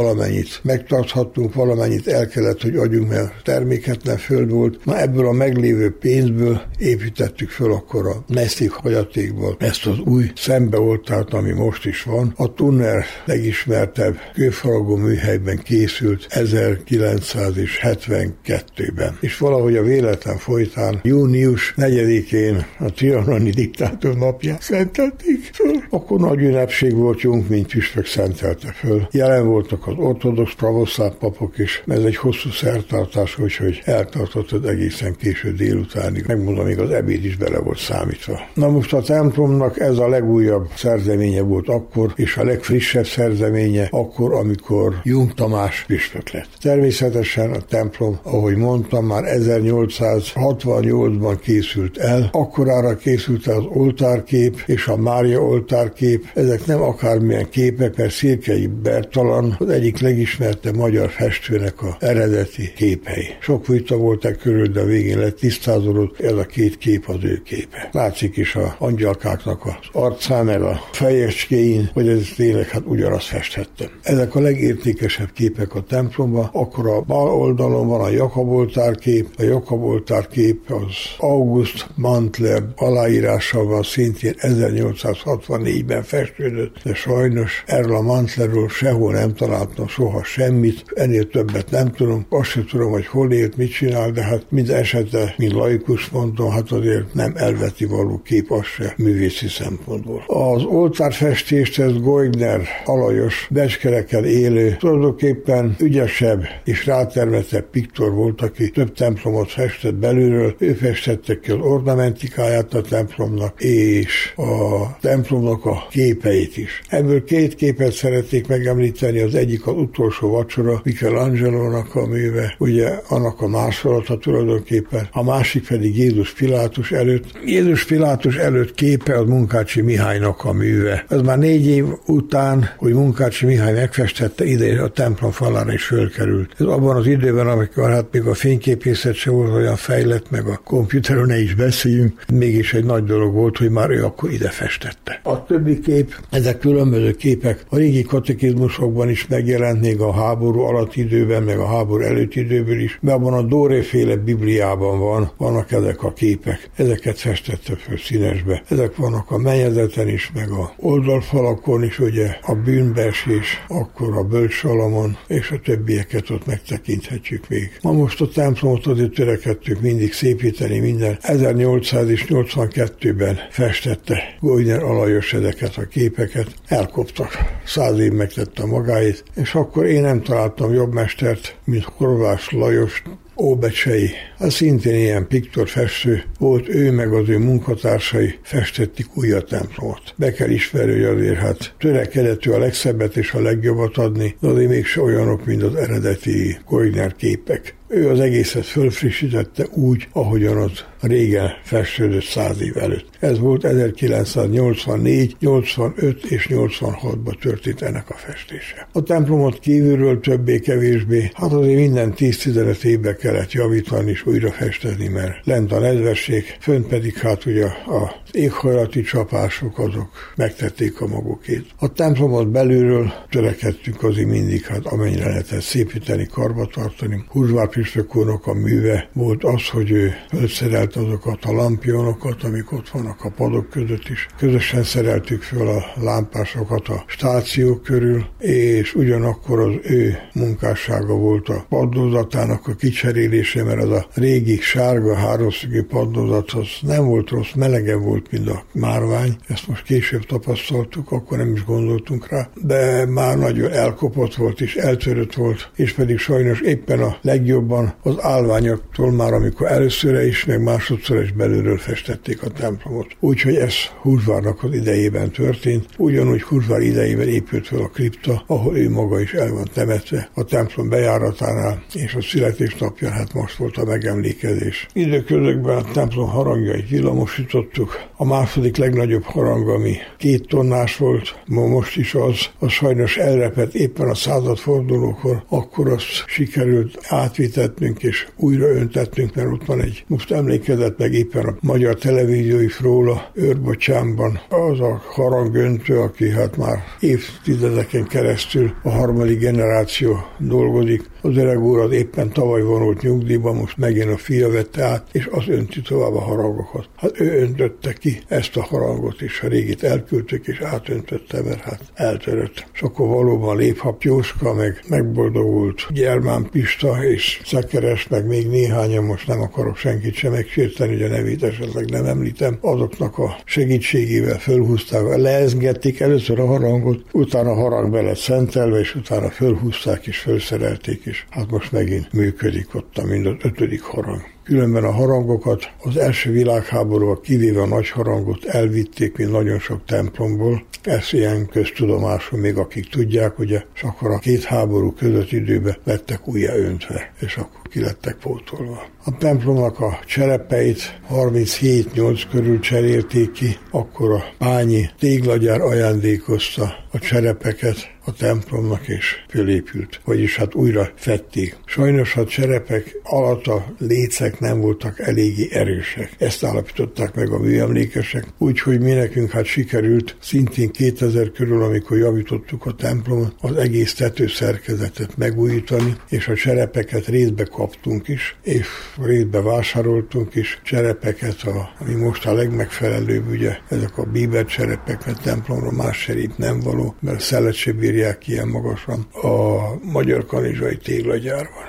valamennyit 0.41 0.61
megtarthattunk, 0.63 1.55
valamennyit 1.55 2.07
el 2.07 2.29
kellett, 2.29 2.63
hogy 2.63 2.77
adjunk, 2.77 3.09
mert 3.09 3.33
terméketlen 3.45 4.17
föld 4.17 4.51
volt. 4.51 4.85
Ma 4.85 5.01
ebből 5.01 5.27
a 5.27 5.33
meglévő 5.33 5.97
pénzből 6.01 6.61
építettük 6.79 7.51
föl 7.51 7.73
akkor 7.73 8.07
a 8.07 8.25
Neszik 8.27 8.71
hagyatékból 8.71 9.57
ezt 9.59 9.87
az 9.87 9.99
új 9.99 10.31
szembeoltárt, 10.37 11.35
ami 11.35 11.53
most 11.53 11.87
is 11.87 12.03
van. 12.03 12.33
A 12.37 12.55
Tunner 12.55 13.05
legismertebb 13.25 14.17
kőfaragó 14.35 14.97
műhelyben 14.97 15.59
készült 15.59 16.27
1972-ben. 16.31 19.17
És 19.21 19.39
valahogy 19.39 19.77
a 19.77 19.83
véletlen 19.83 20.37
folytán 20.37 21.01
június 21.03 21.75
4-én 21.77 22.67
a 22.79 22.93
trianoni 22.93 23.51
diktátor 23.51 24.17
napja 24.17 24.57
szentelték 24.61 25.51
föl. 25.53 25.83
Akkor 25.91 26.21
nagy 26.21 26.41
ünnepség 26.41 26.95
volt, 26.95 27.21
Jung, 27.21 27.49
mint 27.49 27.67
püspök 27.67 28.07
szentelte 28.07 28.73
föl. 28.73 29.09
Jelen 29.11 29.47
voltak 29.47 29.87
az 29.87 29.95
ortodox 29.97 30.30
ortodox 30.31 30.55
pravoszláv 30.55 31.13
papok 31.13 31.59
is. 31.59 31.83
Ez 31.87 32.03
egy 32.03 32.17
hosszú 32.17 32.51
szertartás, 32.51 33.39
úgyhogy 33.39 33.83
eltartott 33.85 34.67
egészen 34.67 35.17
késő 35.17 35.53
délutánig. 35.53 36.25
Megmondom, 36.27 36.67
még 36.67 36.79
az 36.79 36.91
ebéd 36.91 37.25
is 37.25 37.37
bele 37.37 37.59
volt 37.59 37.79
számítva. 37.79 38.41
Na 38.55 38.69
most 38.69 38.93
a 38.93 39.03
templomnak 39.03 39.81
ez 39.81 39.99
a 39.99 40.09
legújabb 40.09 40.69
szerzeménye 40.77 41.43
volt 41.43 41.69
akkor, 41.69 42.13
és 42.17 42.37
a 42.37 42.45
legfrissebb 42.45 43.07
szerzeménye 43.07 43.89
akkor, 43.91 44.35
amikor 44.35 44.95
Jung 45.03 45.35
Tamás 45.35 45.85
püspök 45.87 46.31
lett. 46.31 46.49
Természetesen 46.61 47.51
a 47.51 47.61
templom, 47.61 48.19
ahogy 48.23 48.57
mondtam, 48.57 49.07
már 49.07 49.25
1868-ban 49.27 51.39
készült 51.43 51.99
el. 51.99 52.29
Akkorára 52.33 52.97
készült 52.97 53.47
az 53.47 53.65
oltárkép 53.69 54.63
és 54.67 54.87
a 54.87 54.97
Mária 54.97 55.41
oltárkép. 55.41 56.25
Ezek 56.35 56.67
nem 56.67 56.83
akármilyen 56.83 57.49
képek, 57.51 57.97
mert 57.97 58.11
Szirkei 58.11 58.71
Bertalan 58.83 59.57
az 59.59 59.69
egyik 59.69 59.99
legis 59.99 60.20
ismerte 60.21 60.73
magyar 60.73 61.11
festőnek 61.11 61.83
a 61.83 61.97
eredeti 61.99 62.73
képei. 62.77 63.27
Sok 63.41 63.67
vita 63.67 63.97
volt 63.97 64.25
e 64.25 64.33
körül, 64.33 64.67
de 64.67 64.81
a 64.81 64.85
végén 64.85 65.19
lett 65.19 65.39
tisztázódott, 65.39 66.21
ez 66.21 66.33
a 66.33 66.45
két 66.45 66.79
kép 66.79 67.09
az 67.09 67.25
ő 67.25 67.43
képe. 67.45 67.89
Látszik 67.93 68.37
is 68.37 68.55
a 68.55 68.75
angyalkáknak 68.79 69.65
az 69.65 69.75
arcán, 69.93 70.45
meg 70.45 70.63
a 70.63 70.81
fejecskéin, 70.93 71.91
hogy 71.93 72.09
ez 72.09 72.29
tényleg 72.37 72.69
hát 72.69 72.83
ugyanazt 72.85 73.27
festhettem. 73.27 73.89
Ezek 74.03 74.35
a 74.35 74.41
legértékesebb 74.41 75.33
képek 75.33 75.75
a 75.75 75.83
templomban, 75.83 76.49
akkor 76.53 76.89
a 76.89 77.01
bal 77.01 77.29
oldalon 77.29 77.87
van 77.87 78.01
a 78.01 78.09
Jakaboltár 78.09 78.97
kép, 78.97 79.29
a 79.39 79.43
Jakaboltár 79.43 80.27
kép 80.27 80.71
az 80.71 80.95
August 81.19 81.87
Mantler 81.95 82.63
aláírással 82.77 83.65
van 83.65 83.83
szintén 83.83 84.35
1864-ben 84.39 86.03
festődött, 86.03 86.77
de 86.85 86.95
sajnos 86.95 87.63
erről 87.67 87.97
a 87.97 88.01
Mantlerről 88.01 88.69
sehol 88.69 89.13
nem 89.13 89.35
találtam 89.35 89.89
soha 89.89 90.10
soha 90.11 90.25
semmit, 90.25 90.85
ennél 90.95 91.29
többet 91.29 91.71
nem 91.71 91.91
tudom, 91.91 92.27
azt 92.29 92.51
sem 92.51 92.67
tudom, 92.67 92.91
hogy 92.91 93.07
hol 93.07 93.33
élt, 93.33 93.57
mit 93.57 93.73
csinál, 93.73 94.11
de 94.11 94.23
hát 94.23 94.45
minden 94.49 94.77
esetre, 94.77 95.35
mint 95.37 95.53
laikus 95.53 96.09
mondom, 96.09 96.51
hát 96.51 96.71
azért 96.71 97.15
nem 97.15 97.33
elveti 97.37 97.85
való 97.85 98.21
kép 98.25 98.51
az 98.51 98.65
se 98.65 98.95
művészi 98.97 99.49
szempontból. 99.49 100.23
Az 100.27 100.65
oltárfestést 100.65 101.79
ez 101.79 102.01
Goigner 102.01 102.61
alajos 102.85 103.49
becskerekkel 103.51 104.25
élő, 104.25 104.77
tulajdonképpen 104.79 105.77
ügyesebb 105.79 106.43
és 106.65 106.87
rátermetebb 106.87 107.71
piktor 107.71 108.13
volt, 108.13 108.41
aki 108.41 108.71
több 108.71 108.93
templomot 108.93 109.51
festett 109.51 109.95
belülről, 109.95 110.55
ő 110.59 110.73
festette 110.73 111.39
ki 111.41 111.51
az 111.51 111.59
ornamentikáját 111.61 112.75
a 112.75 112.81
templomnak, 112.81 113.61
és 113.63 114.33
a 114.37 114.97
templomnak 115.01 115.65
a 115.65 115.87
képeit 115.91 116.57
is. 116.57 116.83
Ebből 116.89 117.25
két 117.25 117.55
képet 117.55 117.93
szeretnék 117.93 118.47
megemlíteni, 118.47 119.21
az 119.21 119.35
egyik 119.35 119.67
az 119.67 119.75
utolsó 119.75 120.00
utolsó 120.01 120.31
vacsora, 120.31 120.81
Michelangelo-nak 120.85 121.95
a 121.95 122.07
műve, 122.07 122.55
ugye 122.59 122.89
annak 123.09 123.41
a 123.41 123.49
másolata 123.49 124.19
tulajdonképpen, 124.19 125.09
a 125.13 125.23
másik 125.23 125.67
pedig 125.67 125.99
Jézus 125.99 126.33
Pilátus 126.33 126.93
előtt. 126.93 127.25
Jézus 127.45 127.85
Pilátus 127.85 128.37
előtt 128.37 128.75
képe 128.75 129.19
az 129.19 129.27
Munkácsi 129.27 129.81
Mihálynak 129.81 130.45
a 130.45 130.53
műve. 130.53 131.05
Ez 131.09 131.21
már 131.21 131.39
négy 131.39 131.67
év 131.67 131.85
után, 132.07 132.71
hogy 132.77 132.93
Munkácsi 132.93 133.47
Mihály 133.47 133.73
megfestette, 133.73 134.45
ide 134.45 134.83
a 134.83 134.89
templom 134.89 135.31
falára 135.31 135.73
is 135.73 135.85
fölkerült. 135.85 136.55
Ez 136.59 136.67
abban 136.67 136.97
az 136.97 137.07
időben, 137.07 137.47
amikor 137.47 137.91
hát 137.91 138.07
még 138.13 138.23
a 138.23 138.35
fényképészet 138.35 139.15
se 139.15 139.31
volt 139.31 139.55
olyan 139.55 139.77
fejlett, 139.77 140.31
meg 140.31 140.47
a 140.47 140.61
komputeron 140.65 141.27
ne 141.27 141.41
is 141.41 141.55
beszéljünk, 141.55 142.25
mégis 142.33 142.75
egy 142.75 142.85
nagy 142.85 143.05
dolog 143.05 143.35
volt, 143.35 143.57
hogy 143.57 143.71
már 143.71 143.91
ő 143.91 144.05
akkor 144.05 144.31
ide 144.33 144.49
festette. 144.49 145.21
A 145.23 145.45
többi 145.45 145.81
kép, 145.81 146.15
ezek 146.31 146.59
különböző 146.59 147.13
képek 147.13 147.65
a 147.69 147.77
régi 147.77 148.03
katekizmusokban 148.03 149.09
is 149.09 149.27
megjelent, 149.27 149.81
még 149.91 150.01
a 150.01 150.13
háború 150.13 150.61
alatt 150.61 150.97
időben, 150.97 151.43
meg 151.43 151.59
a 151.59 151.67
háború 151.67 152.03
előtt 152.03 152.35
időből 152.35 152.81
is, 152.81 152.99
mert 153.01 153.17
abban 153.17 153.33
a 153.33 153.43
Dóré-féle 153.43 154.17
Bibliában 154.17 154.99
van, 154.99 155.31
vannak 155.37 155.73
ezek 155.73 156.03
a 156.03 156.13
képek. 156.13 156.71
Ezeket 156.77 157.19
festette 157.19 157.77
föl 157.77 157.99
színesbe. 157.99 158.63
Ezek 158.69 158.97
vannak 158.97 159.31
a 159.31 159.39
menyezeten 159.39 160.09
is, 160.09 160.31
meg 160.35 160.51
a 160.51 160.73
oldalfalakon 160.77 161.85
is, 161.85 161.99
ugye 161.99 162.37
a 162.43 162.55
bűnbeesés, 162.55 163.65
akkor 163.69 164.17
a 164.17 164.23
bölcsalamon, 164.23 165.17
és 165.27 165.51
a 165.51 165.61
többieket 165.65 166.31
ott 166.31 166.47
megtekinthetjük 166.47 167.49
még. 167.49 167.79
Ma 167.83 167.93
most 167.93 168.21
a 168.21 168.29
templomot 168.29 168.87
azért 168.87 169.15
törekedtük 169.15 169.81
mindig 169.81 170.13
szépíteni 170.13 170.79
minden. 170.79 171.19
1882-ben 171.23 173.39
festette 173.51 174.37
Goyner 174.41 174.83
Alajos 174.83 175.33
ezeket 175.33 175.77
a 175.77 175.87
képeket, 175.87 176.55
elkoptak. 176.67 177.39
Száz 177.65 177.99
év 177.99 178.13
megtette 178.13 178.67
magáit, 178.67 179.25
és 179.35 179.55
akkor 179.55 179.70
én 179.77 180.03
nem 180.03 180.23
találtam 180.23 180.73
jobb 180.73 180.93
mestert, 180.93 181.57
mint 181.65 181.85
Horváth 181.85 182.55
Lajos 182.55 183.03
Óbecsei, 183.41 184.11
az 184.39 184.53
szintén 184.53 184.95
ilyen 184.95 185.27
festő 185.65 186.23
volt, 186.39 186.69
ő 186.69 186.93
meg 186.93 187.13
az 187.13 187.29
ő 187.29 187.39
munkatársai 187.39 188.39
festettik 188.43 189.07
új 189.15 189.33
a 189.33 189.41
templomot. 189.41 190.15
Be 190.17 190.33
kell 190.33 190.51
ismerni, 190.51 190.93
hogy 190.93 191.17
azért 191.17 191.39
hát 191.39 191.75
törekedett 191.79 192.47
ő 192.47 192.53
a 192.53 192.59
legszebbet 192.59 193.17
és 193.17 193.33
a 193.33 193.41
legjobbat 193.41 193.97
adni, 193.97 194.37
de 194.41 194.49
azért 194.49 194.71
mégse 194.71 195.03
olyanok, 195.03 195.47
mint 195.47 195.63
az 195.63 195.75
eredeti 195.75 196.59
Koigner 196.65 197.15
képek. 197.17 197.75
Ő 197.89 198.09
az 198.09 198.21
egészet 198.21 198.67
fölfrissítette 198.67 199.67
úgy, 199.73 200.09
ahogyan 200.13 200.57
az 200.57 200.85
régen 201.01 201.51
festődött 201.65 202.23
száz 202.23 202.63
év 202.63 202.77
előtt. 202.77 203.09
Ez 203.21 203.39
volt 203.39 203.65
1984, 203.65 205.37
85 205.41 206.25
és 206.25 206.49
86-ban 206.51 207.39
történt 207.41 207.83
ennek 207.83 208.11
a 208.11 208.15
festése. 208.15 208.89
A 208.93 209.03
templomot 209.03 209.59
kívülről 209.59 210.21
többé-kevésbé, 210.21 211.31
hát 211.35 211.53
azért 211.53 211.79
minden 211.79 212.15
10-15 212.17 212.83
évbe 212.83 213.17
kellett 213.17 213.53
javítani 213.53 214.11
és 214.11 214.27
újra 214.27 214.51
festeni, 214.51 215.09
mert 215.09 215.47
lent 215.47 215.73
a 215.73 215.79
nedvesség, 215.79 216.57
fönt 216.61 216.87
pedig 216.87 217.17
hát 217.17 217.47
ugye 217.47 217.65
a 217.67 218.15
éghajlati 218.33 219.03
csapások 219.03 219.79
azok 219.79 220.11
megtették 220.37 221.01
a 221.01 221.07
magukét. 221.07 221.67
A 221.79 221.93
templomot 221.93 222.49
belülről 222.49 223.13
törekedtünk 223.31 224.03
azért 224.03 224.29
mindig, 224.29 224.65
hát 224.65 224.87
amennyire 224.87 225.29
lehetett 225.29 225.61
szépíteni, 225.61 226.27
karbantartani. 226.27 227.25
Húzvár 227.29 227.69
Püspök 227.69 228.15
a 228.47 228.55
műve 228.55 229.09
volt 229.13 229.45
az, 229.45 229.69
hogy 229.69 229.91
ő 229.91 230.13
felszerelt 230.29 230.90
azokat 230.97 231.45
a 231.45 231.53
lampionokat, 231.53 232.43
amik 232.43 232.73
ott 232.73 232.89
vannak 232.89 233.25
a 233.25 233.31
padok 233.31 233.71
között 233.71 234.09
is. 234.09 234.27
Közösen 234.39 234.83
szereltük 234.83 235.43
föl 235.43 235.69
a 235.69 235.85
lámpásokat 236.03 236.89
a 236.89 237.05
stációk 237.07 237.83
körül, 237.83 238.25
és 238.39 238.95
ugyanakkor 238.95 239.61
az 239.61 239.75
ő 239.83 240.19
munkássága 240.33 241.15
volt 241.15 241.49
a 241.49 241.65
padlózatának 241.69 242.67
a 242.67 242.75
kicserélése, 242.75 243.65
mert 243.65 243.83
az 243.83 243.91
a 243.91 244.07
régi 244.15 244.57
sárga 244.57 245.15
háromszögű 245.15 245.83
padlózat 245.83 246.51
az 246.51 246.69
nem 246.83 247.05
volt 247.05 247.31
rossz, 247.31 247.53
melege 247.55 247.97
volt, 247.97 248.31
mint 248.31 248.49
a 248.49 248.65
márvány. 248.73 249.37
Ezt 249.49 249.69
most 249.69 249.83
később 249.83 250.27
tapasztaltuk, 250.27 251.11
akkor 251.11 251.39
nem 251.39 251.53
is 251.53 251.65
gondoltunk 251.65 252.29
rá, 252.29 252.49
de 252.55 253.07
már 253.07 253.39
nagyon 253.39 253.71
elkopott 253.73 254.35
volt 254.35 254.61
és 254.61 254.77
eltörött 254.77 255.35
volt, 255.35 255.71
és 255.77 255.93
pedig 255.93 256.19
sajnos 256.19 256.61
éppen 256.61 257.01
a 257.01 257.17
legjobban 257.23 257.95
az 258.03 258.15
állványoktól 258.21 259.13
már, 259.13 259.33
amikor 259.33 259.67
először 259.67 260.25
is, 260.25 260.45
meg 260.45 260.61
másodszor 260.81 261.23
is 261.23 261.33
belülről 261.33 261.79
festették 261.79 262.43
a 262.43 262.49
templomot. 262.49 263.17
Úgyhogy 263.21 263.57
ez 263.57 263.75
Húzvárnak 264.01 264.63
az 264.63 264.75
idejében 264.75 265.31
történt, 265.31 265.85
ugyanúgy 265.97 266.43
Húzvár 266.43 266.81
idejében 266.81 267.29
épült 267.29 267.67
fel 267.67 267.81
a 267.81 267.89
kripta, 267.89 268.43
ahol 268.47 268.77
ő 268.77 268.91
maga 268.91 269.21
is 269.21 269.33
el 269.33 269.53
van 269.53 269.69
temetve 269.75 270.31
a 270.35 270.45
templom 270.45 270.89
bejáratánál, 270.89 271.83
és 271.95 272.15
a 272.15 272.23
születésnapja 272.23 273.11
hát 273.11 273.33
most 273.33 273.57
volt 273.57 273.77
a 273.77 273.85
megemlékezés. 273.85 274.87
Időközökben 274.93 275.77
a 275.77 275.91
templom 275.93 276.29
harangjait 276.29 276.89
villamosítottuk, 276.89 278.09
a 278.17 278.25
második 278.25 278.77
legnagyobb 278.77 279.23
harang, 279.23 279.69
ami 279.69 279.97
két 280.19 280.47
tonnás 280.49 280.97
volt, 280.97 281.35
ma 281.47 281.67
most 281.67 281.97
is 281.97 282.15
az, 282.15 282.39
az 282.59 282.71
sajnos 282.71 283.17
elrepett 283.17 283.75
éppen 283.75 284.09
a 284.09 284.15
századfordulókor, 284.15 285.43
akkor 285.49 285.89
azt 285.89 286.25
sikerült 286.27 286.99
átvitetnünk 287.09 288.03
és 288.03 288.27
újra 288.37 288.67
öntetnünk, 288.67 289.35
mert 289.35 289.53
ott 289.53 289.65
van 289.65 289.81
egy, 289.81 290.05
most 290.07 290.33
emlékezett 290.71 290.99
meg 290.99 291.13
éppen 291.13 291.45
a 291.45 291.55
magyar 291.61 291.95
televíziói 291.95 292.67
róla, 292.81 293.31
Őrbocsámban, 293.35 294.41
az 294.49 294.81
a 294.81 295.03
harangöntő, 295.07 295.99
aki 295.99 296.31
hát 296.31 296.57
már 296.57 296.79
évtizedeken 297.01 298.07
keresztül 298.07 298.73
a 298.83 298.91
harmadik 298.91 299.39
generáció 299.39 300.17
dolgozik, 300.39 301.03
az 301.23 301.37
öreg 301.37 301.63
úr 301.63 301.79
az 301.79 301.93
éppen 301.93 302.33
tavaly 302.33 302.63
vonult 302.63 303.03
nyugdíjba, 303.03 303.53
most 303.53 303.77
megint 303.77 304.11
a 304.11 304.17
fia 304.17 304.51
vette 304.51 304.85
át, 304.85 305.07
és 305.13 305.29
az 305.33 305.49
önti 305.49 305.81
tovább 305.81 306.15
a 306.15 306.21
harangokat. 306.21 306.89
Hát 306.97 307.21
ő 307.21 307.41
öntötte 307.41 307.93
ki 307.93 308.21
ezt 308.29 308.57
a 308.57 308.63
harangot 308.63 309.23
is, 309.23 309.41
a 309.41 309.49
régit 309.49 309.83
elküldtük, 309.83 310.47
és 310.47 310.61
átöntötte, 310.61 311.43
mert 311.43 311.61
hát 311.61 311.81
eltörött. 311.95 312.67
És 312.73 312.83
akkor 312.83 313.09
valóban 313.09 313.57
léphap 313.57 314.03
Jóska, 314.03 314.55
meg 314.55 314.83
megboldogult 314.89 315.87
Gyermán 315.93 316.49
Pista, 316.51 317.05
és 317.05 317.41
Szekeres, 317.45 318.09
meg 318.09 318.27
még 318.27 318.49
néhányan, 318.49 319.05
most 319.05 319.27
nem 319.27 319.41
akarok 319.41 319.77
senkit 319.77 320.15
sem 320.15 320.33
megsérteni, 320.33 320.93
hogy 320.93 321.03
a 321.03 321.09
nevét 321.09 321.43
esetleg 321.43 321.91
nem 321.91 322.05
említem, 322.05 322.59
azoknak 322.61 323.19
a 323.19 323.37
segítségével 323.45 324.39
fölhúzták, 324.39 325.17
leezgették 325.17 326.01
először 326.01 326.41
a 326.41 326.47
harangot, 326.47 327.05
utána 327.13 327.55
harang 327.55 327.91
be 327.91 328.01
lett 328.01 328.17
szentelve, 328.17 328.79
és 328.79 328.95
utána 328.95 329.31
fölhúzták 329.31 330.07
és 330.07 330.19
fölszerelték, 330.19 331.07
és 331.11 331.25
hát 331.31 331.51
most 331.51 331.73
megint 331.73 332.13
működik 332.13 332.75
ott 332.75 333.05
mind 333.05 333.27
az 333.27 333.35
ötödik 333.43 333.83
harang. 333.83 334.21
Különben 334.45 334.85
a 334.85 334.91
harangokat 334.91 335.71
az 335.83 335.97
első 335.97 336.31
világháborúban 336.31 337.21
kivéve 337.23 337.61
a 337.61 337.67
nagy 337.67 337.89
harangot 337.89 338.45
elvitték, 338.45 339.17
mint 339.17 339.31
nagyon 339.31 339.59
sok 339.59 339.85
templomból. 339.85 340.63
Ez 340.83 341.13
ilyen 341.13 341.47
köztudomású, 341.47 342.37
még 342.37 342.57
akik 342.57 342.89
tudják, 342.89 343.39
ugye, 343.39 343.63
és 343.75 343.83
akkor 343.83 344.11
a 344.11 344.19
két 344.19 344.45
háború 344.45 344.93
között 344.93 345.33
időben 345.33 345.77
lettek 345.85 346.29
újra 346.29 346.57
öntve, 346.57 347.13
és 347.21 347.37
akkor 347.37 347.61
ki 347.71 347.81
lettek 347.81 348.17
pótolva. 348.17 348.83
A 349.05 349.17
templomnak 349.17 349.81
a 349.81 349.99
cserepeit 350.07 351.01
37-8 351.11 352.23
körül 352.31 352.61
cserélték 352.61 353.33
ki, 353.33 353.57
akkor 353.71 354.13
a 354.13 354.25
pányi 354.39 354.91
téglagyár 354.99 355.61
ajándékozta 355.61 356.75
a 356.91 356.99
cserepeket 356.99 357.77
a 358.11 358.15
templomnak, 358.19 358.89
és 358.89 359.17
fölépült, 359.29 360.01
vagyis 360.05 360.37
hát 360.37 360.55
újra 360.55 360.91
fették. 360.95 361.57
Sajnos 361.65 362.17
a 362.17 362.25
cserepek 362.25 362.97
alatt 363.03 363.47
a 363.47 363.75
lécek 363.79 364.39
nem 364.39 364.61
voltak 364.61 364.99
eléggé 364.99 365.49
erősek. 365.53 366.15
Ezt 366.19 366.45
állapították 366.45 367.15
meg 367.15 367.31
a 367.31 367.39
műemlékesek, 367.39 368.25
úgyhogy 368.39 368.81
mi 368.81 368.93
nekünk 368.93 369.31
hát 369.31 369.45
sikerült 369.45 370.17
szintén 370.21 370.71
2000 370.71 371.31
körül, 371.31 371.63
amikor 371.63 371.97
javítottuk 371.99 372.67
a 372.67 372.73
templomot, 372.73 373.35
az 373.41 373.57
egész 373.57 373.95
tetőszerkezetet 373.95 375.17
megújítani, 375.17 375.97
és 376.09 376.29
a 376.29 376.35
cserepeket 376.35 377.07
részbe 377.07 377.45
kaptunk 377.45 378.09
is, 378.09 378.37
és 378.43 378.67
részbe 379.03 379.41
vásároltunk 379.41 380.35
is 380.35 380.61
cserepeket, 380.65 381.43
a, 381.43 381.71
ami 381.79 381.95
most 381.95 382.27
a 382.27 382.33
legmegfelelőbb, 382.33 383.29
ugye 383.31 383.57
ezek 383.69 383.99
a 383.99 384.05
bíber 384.05 384.45
cserepek, 384.45 385.07
mert 385.07 385.23
templomra 385.23 385.71
más 385.71 385.97
serép 385.97 386.37
nem 386.37 386.61
való, 386.61 386.95
mert 387.01 387.21
szelet 387.21 387.55
se 388.01 388.07
bírják 388.07 388.29
ilyen 388.29 388.49
magasan 388.49 389.07
a 389.13 389.75
magyar 389.93 390.27
kanizsai 390.27 390.77
téglagyárban. 390.77 391.69